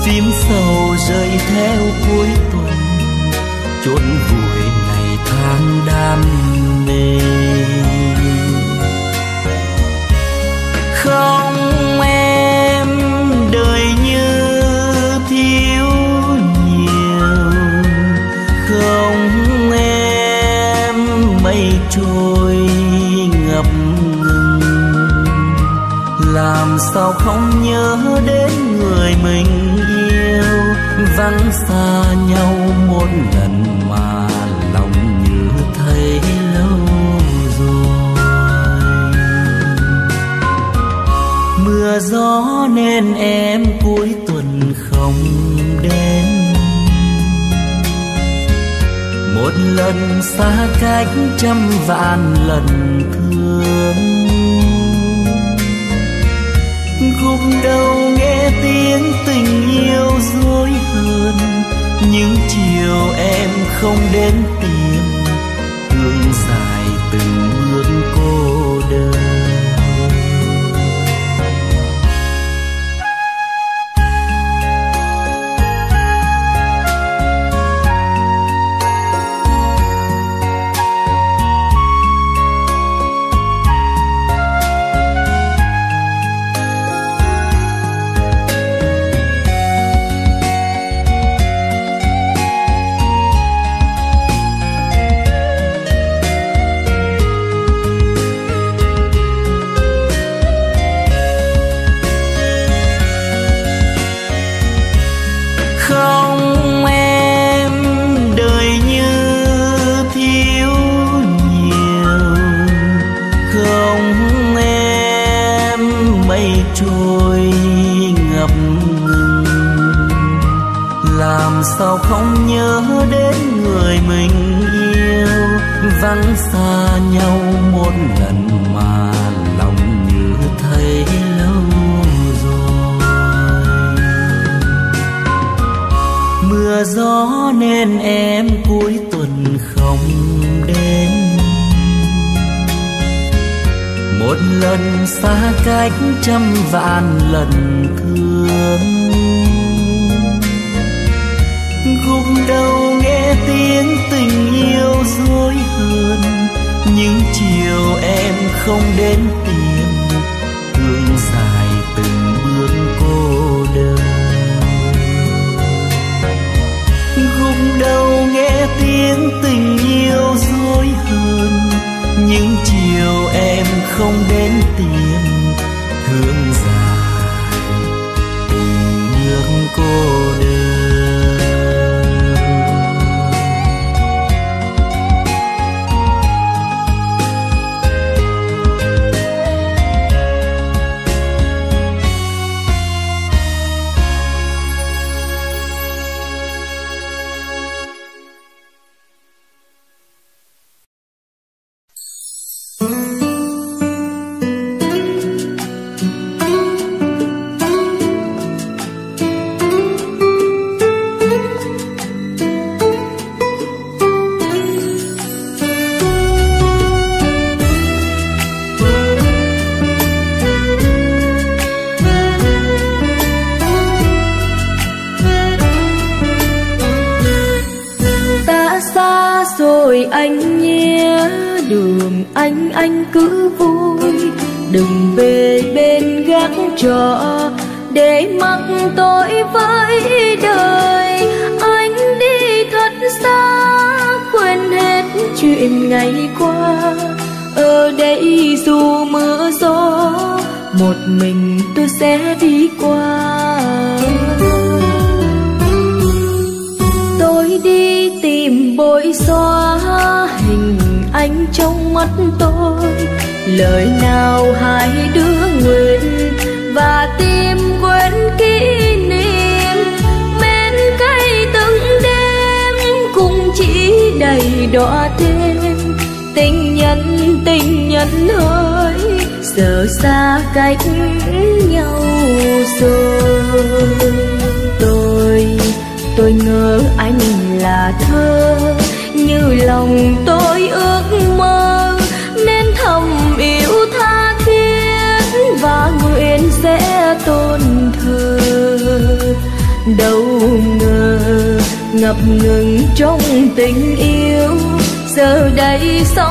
[0.05, 2.77] phím sầu rơi theo cuối tuần.
[3.85, 6.21] Chốn vùi ngày tháng đam
[6.87, 7.46] mê.
[26.97, 30.43] sao không nhớ đến người mình yêu.
[31.17, 32.55] Vắng xa nhau
[32.87, 34.27] một lần mà
[34.73, 34.91] lòng
[35.23, 36.19] như thấy
[36.53, 36.79] lâu
[37.59, 39.03] rồi.
[41.65, 45.23] Mưa gió nên em cuối tuần không
[45.81, 46.25] đến.
[49.35, 52.67] Một lần xa cách trăm vạn lần
[53.13, 53.26] thương
[57.63, 61.35] đâu nghe tiếng tình yêu dối hơn.
[62.11, 63.49] Những chiều em
[63.81, 64.66] không đến tình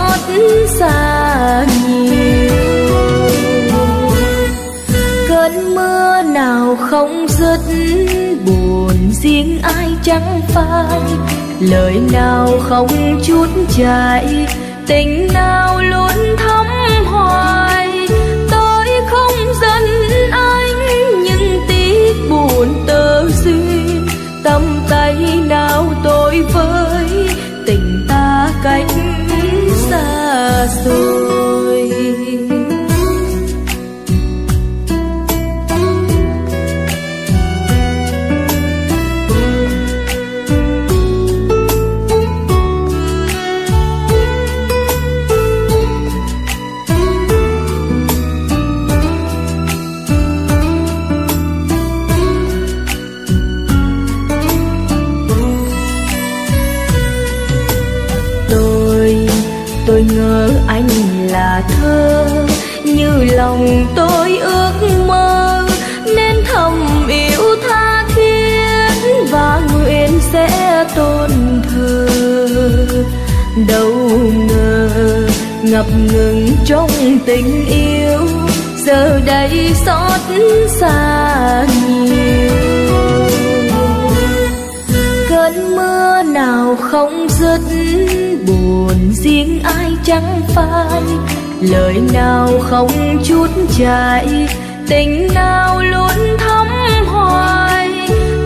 [0.07, 0.21] xót
[0.69, 2.55] xa nhiều.
[5.29, 7.61] Cơn mưa nào không dứt,
[8.47, 11.01] buồn riêng ai chẳng phai.
[11.61, 14.47] Lời nào không chút chạy
[14.87, 16.67] tình nào luôn thắm
[17.05, 18.09] hoài.
[18.51, 19.85] Tôi không giận
[20.31, 20.77] anh,
[21.25, 24.07] nhưng tiếc buồn tơ duyên
[24.45, 25.17] tâm tay
[25.49, 27.29] nào tôi với
[27.67, 28.96] tình ta cách
[30.67, 31.36] xa xôi
[63.57, 64.73] lòng tôi ước
[65.07, 65.63] mơ,
[66.17, 71.31] nên thầm yêu tha thiết và nguyện sẽ tôn
[71.71, 72.07] thờ
[73.69, 73.93] đâu
[74.49, 74.89] ngờ
[75.63, 76.91] ngập ngừng trong
[77.27, 78.21] tình yêu,
[78.87, 80.21] giờ đây xót
[80.81, 82.51] xa nhiều.
[85.29, 87.61] Cơn mưa nào không dứt,
[88.47, 91.03] buồn riêng ai chẳng phai
[91.61, 93.47] lời nào không chút
[93.79, 94.49] chạy,
[94.89, 96.67] tình nào luôn thắm
[97.07, 97.91] hoài.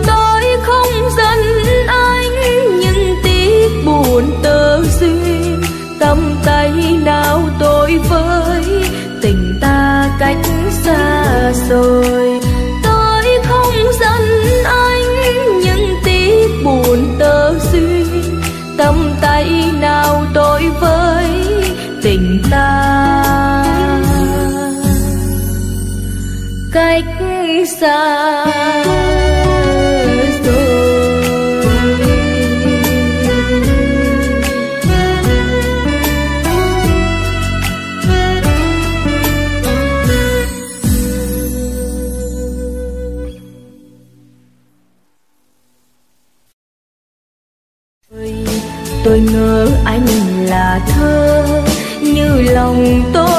[0.07, 1.39] Tôi không giận
[1.87, 2.31] anh,
[2.79, 5.61] nhưng tiếc buồn tơ duyên
[5.99, 6.71] tâm tay
[7.03, 8.63] nào tôi với,
[9.21, 12.39] tình ta cách xa rồi.
[12.83, 14.21] Tôi không giận
[14.63, 15.01] anh,
[15.63, 18.41] nhưng tiếc buồn tơ duyên
[18.77, 20.40] tâm tay nào tôi
[27.81, 28.21] xa.
[49.03, 50.05] Tôi ngỡ anh
[50.45, 51.43] là thơ
[52.01, 53.30] như lòng tôi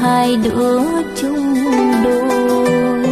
[0.00, 0.80] hai đứa
[1.16, 1.54] chung
[2.04, 3.08] đôi.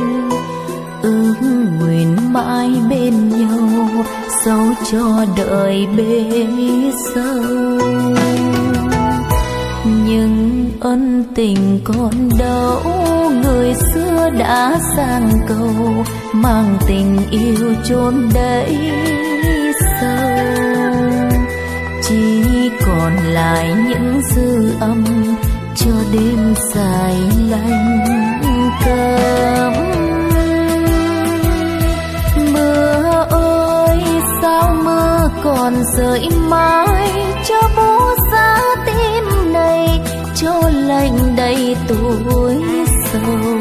[1.02, 1.34] Ước
[1.80, 4.04] nguyện mãi bên nhau
[4.44, 6.46] dẫu cho đời bế
[7.14, 7.42] sâu
[10.06, 12.80] nhưng ân tình còn đâu,
[13.42, 18.92] người xưa đã sang cầu, mang tình yêu chôn đẩy
[26.16, 27.16] đêm dài
[27.50, 28.04] lạnh
[28.84, 29.72] cấm
[32.52, 33.98] mưa ơi,
[34.42, 37.12] sao mưa còn rơi mãi?
[37.48, 40.00] Cho bố giá tim này,
[40.34, 42.62] cho lạnh đầy tuổi
[43.12, 43.60] sầu.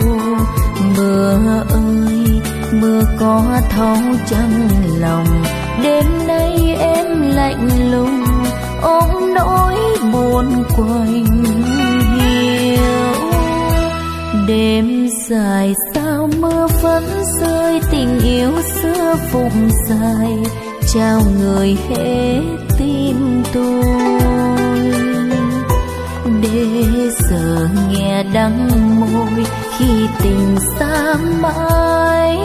[0.98, 2.42] Mưa ơi,
[2.74, 3.98] mưa có thấu
[4.30, 4.70] trong
[5.00, 5.44] lòng.
[5.84, 8.24] Đêm nay em lạnh lùng,
[8.82, 9.76] ôm nỗi
[10.14, 11.85] buồn quanh
[14.48, 17.04] đêm dài, sao mưa vẫn
[17.40, 20.38] rơi, tình yêu xưa phụng dài.
[20.94, 22.42] Trao người hết
[22.78, 23.84] tim tôi.
[26.42, 26.84] Để
[27.30, 29.46] giờ nghe đắng môi,
[29.78, 32.38] khi tình xa mãi.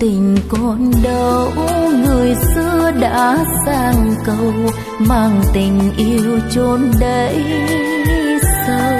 [0.00, 1.52] Tình còn đâu?
[2.06, 4.52] Người xưa đã sang cầu,
[4.98, 7.44] mang tình yêu chôn đẩy
[8.66, 8.98] sâu.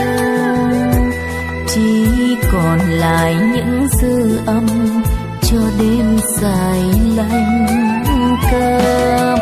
[1.68, 2.06] Chỉ
[2.52, 4.66] còn lại những dư âm,
[5.42, 6.82] cho đêm dài
[7.16, 7.66] lạnh
[8.52, 9.38] cơm.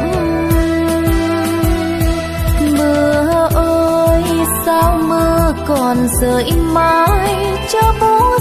[2.78, 4.22] Mưa ơi,
[4.66, 7.36] sao mưa còn rơi mãi?
[7.72, 8.35] Cho bố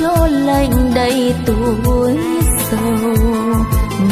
[0.00, 2.16] này cho lạnh đầy tuổi
[2.70, 3.14] sầu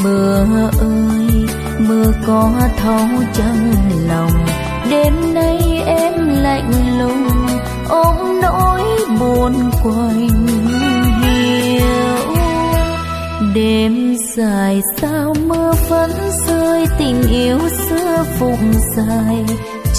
[0.05, 0.45] mưa
[0.81, 1.47] ơi,
[1.79, 3.73] mưa có thấu trong
[4.09, 4.47] lòng.
[4.91, 7.47] Đêm nay em lạnh lùng,
[7.89, 8.83] ôm nỗi
[9.21, 10.47] buồn quanh
[11.23, 11.87] hiu.
[13.55, 16.11] Đêm dài sao mưa vẫn
[16.47, 17.59] rơi, tình yêu
[17.89, 19.45] xưa phụng dài.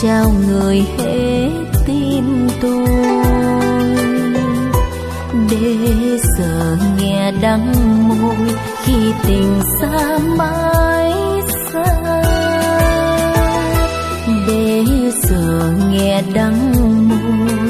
[0.02, 1.50] Trao người hết
[1.86, 3.69] tim tôi
[5.52, 5.76] để
[6.38, 7.74] giờ nghe đắng
[8.08, 8.36] môi
[8.84, 11.14] khi tình xa mãi
[11.74, 11.84] xa.
[14.48, 14.84] Để
[15.24, 16.72] giờ nghe đắng
[17.10, 17.69] môi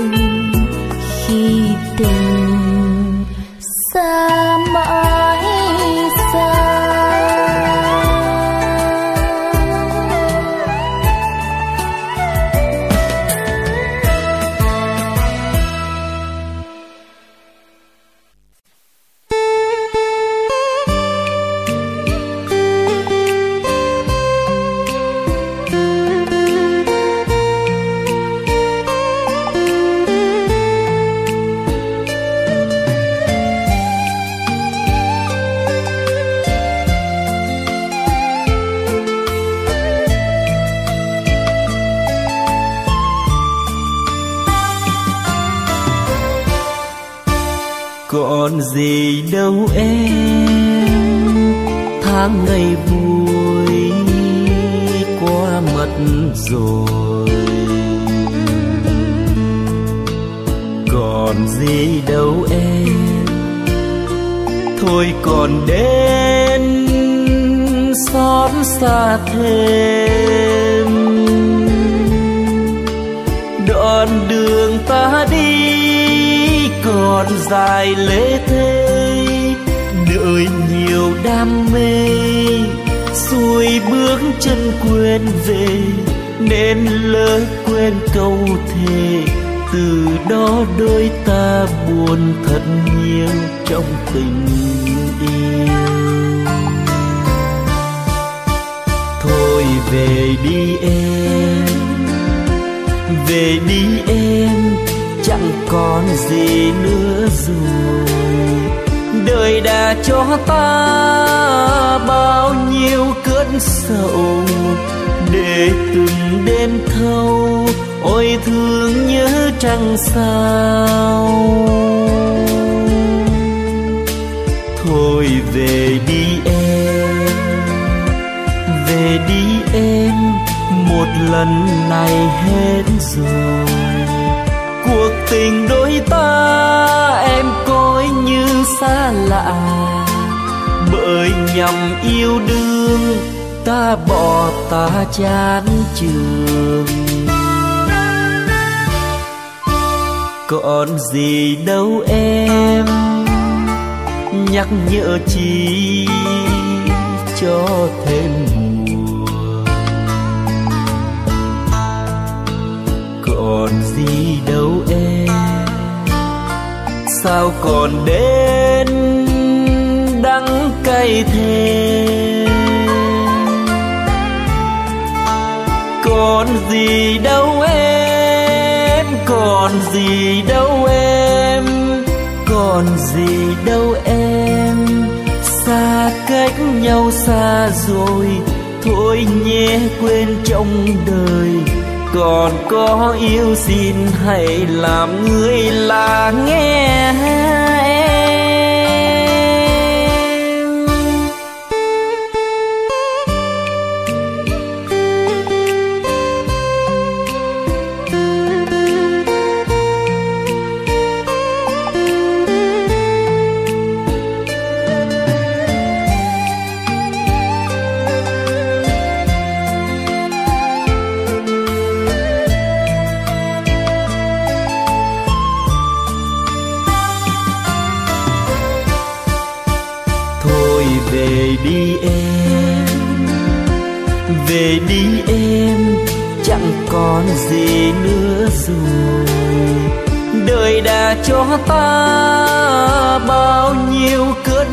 [194.30, 194.99] hay là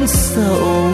[0.06, 0.92] sầu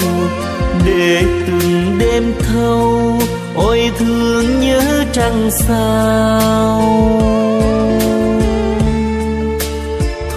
[0.87, 3.19] để từng đêm thâu,
[3.55, 6.83] ôi thương nhớ trăng sao.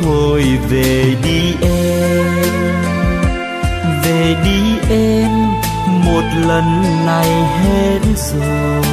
[0.02, 2.26] Thôi về đi em,
[4.04, 5.32] về đi em,
[6.06, 7.30] một lần này
[7.64, 8.84] hết rồi.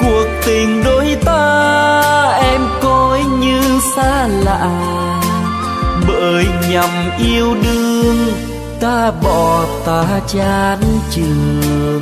[0.00, 3.60] Cuộc tình đôi ta em coi như
[3.96, 4.68] xa lạ,
[6.08, 8.33] bởi nhằm yêu đương
[9.22, 10.78] bỏ ta chán
[11.10, 12.00] trường.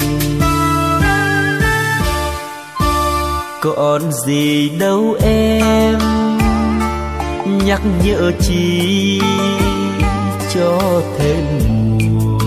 [3.61, 5.99] Còn gì đâu em,
[7.65, 9.21] nhắc nhở chi
[10.55, 11.45] cho thêm
[11.99, 12.39] mùa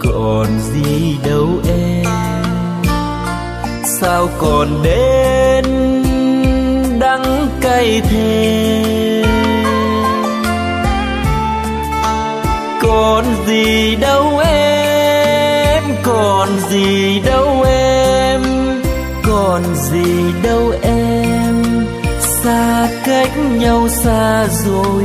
[0.00, 2.04] còn gì đâu em,
[4.00, 5.64] sao còn đến
[7.00, 9.05] đắng cay thêm?
[12.86, 18.42] Còn gì đâu em, còn gì đâu em,
[19.26, 21.64] còn gì đâu em.
[22.20, 25.04] Xa cách nhau xa rồi,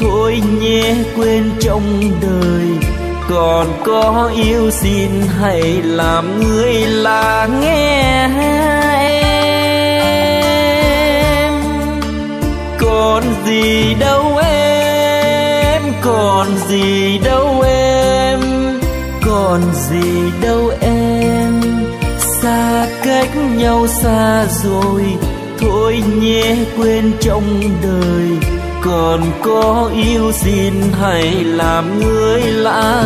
[0.00, 2.90] thôi nhé quên trong đời.
[3.30, 8.34] Còn có yêu xin hãy làm người là nghe em.
[12.80, 14.33] Còn gì đâu
[16.02, 18.40] còn gì đâu em,
[19.26, 21.60] còn gì đâu em.
[22.42, 25.02] Xa cách nhau xa rồi,
[25.58, 28.50] thôi nhé quên trong đời.
[28.84, 33.04] Còn có yêu xin hãy làm người lạ?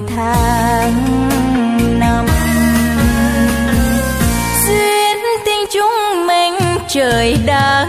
[0.00, 0.92] Ngày tháng
[2.00, 2.26] năm.
[4.66, 6.54] Duyên tình chúng mình
[6.88, 7.85] trời đã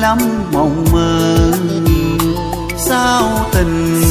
[0.00, 0.18] lắm
[0.52, 1.38] mộng mơ
[2.76, 4.02] sao tình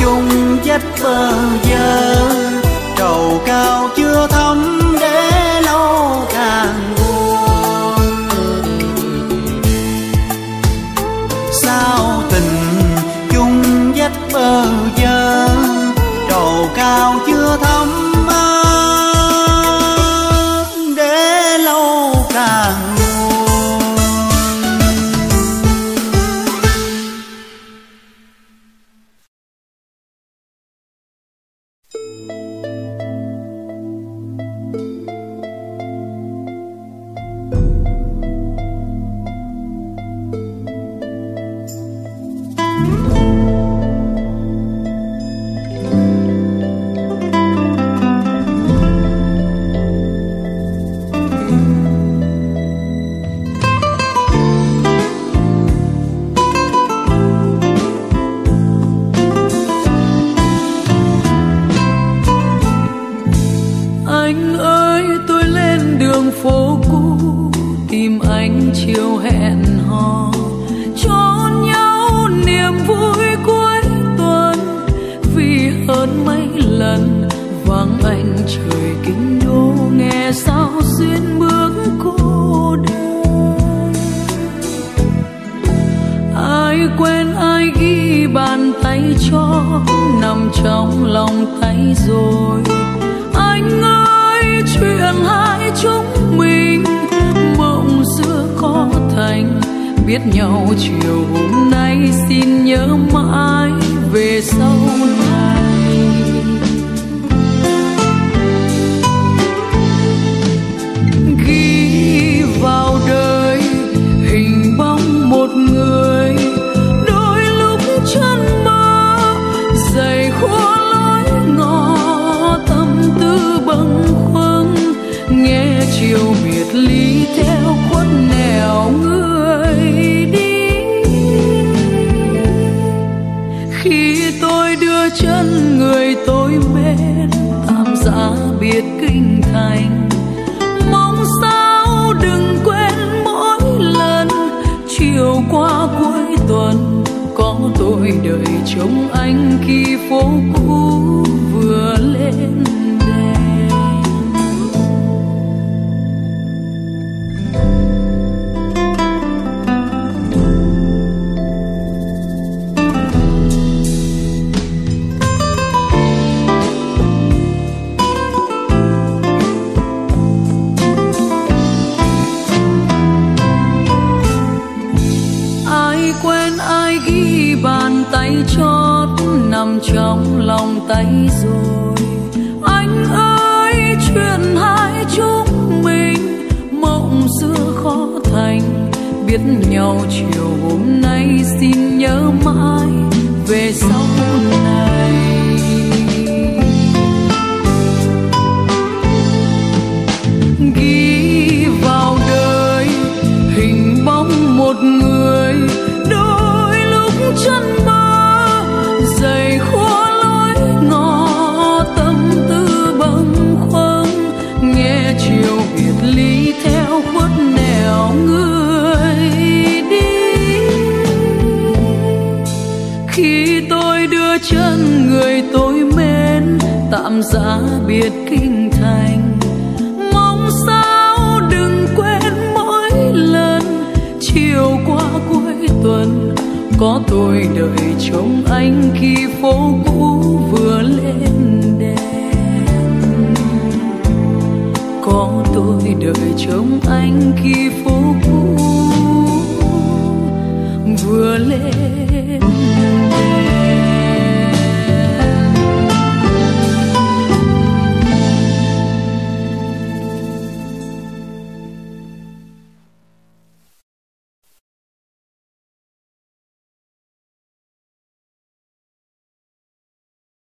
[0.00, 1.32] chung dắt bơ
[1.68, 2.14] vơ
[2.96, 4.26] trầu cao chưa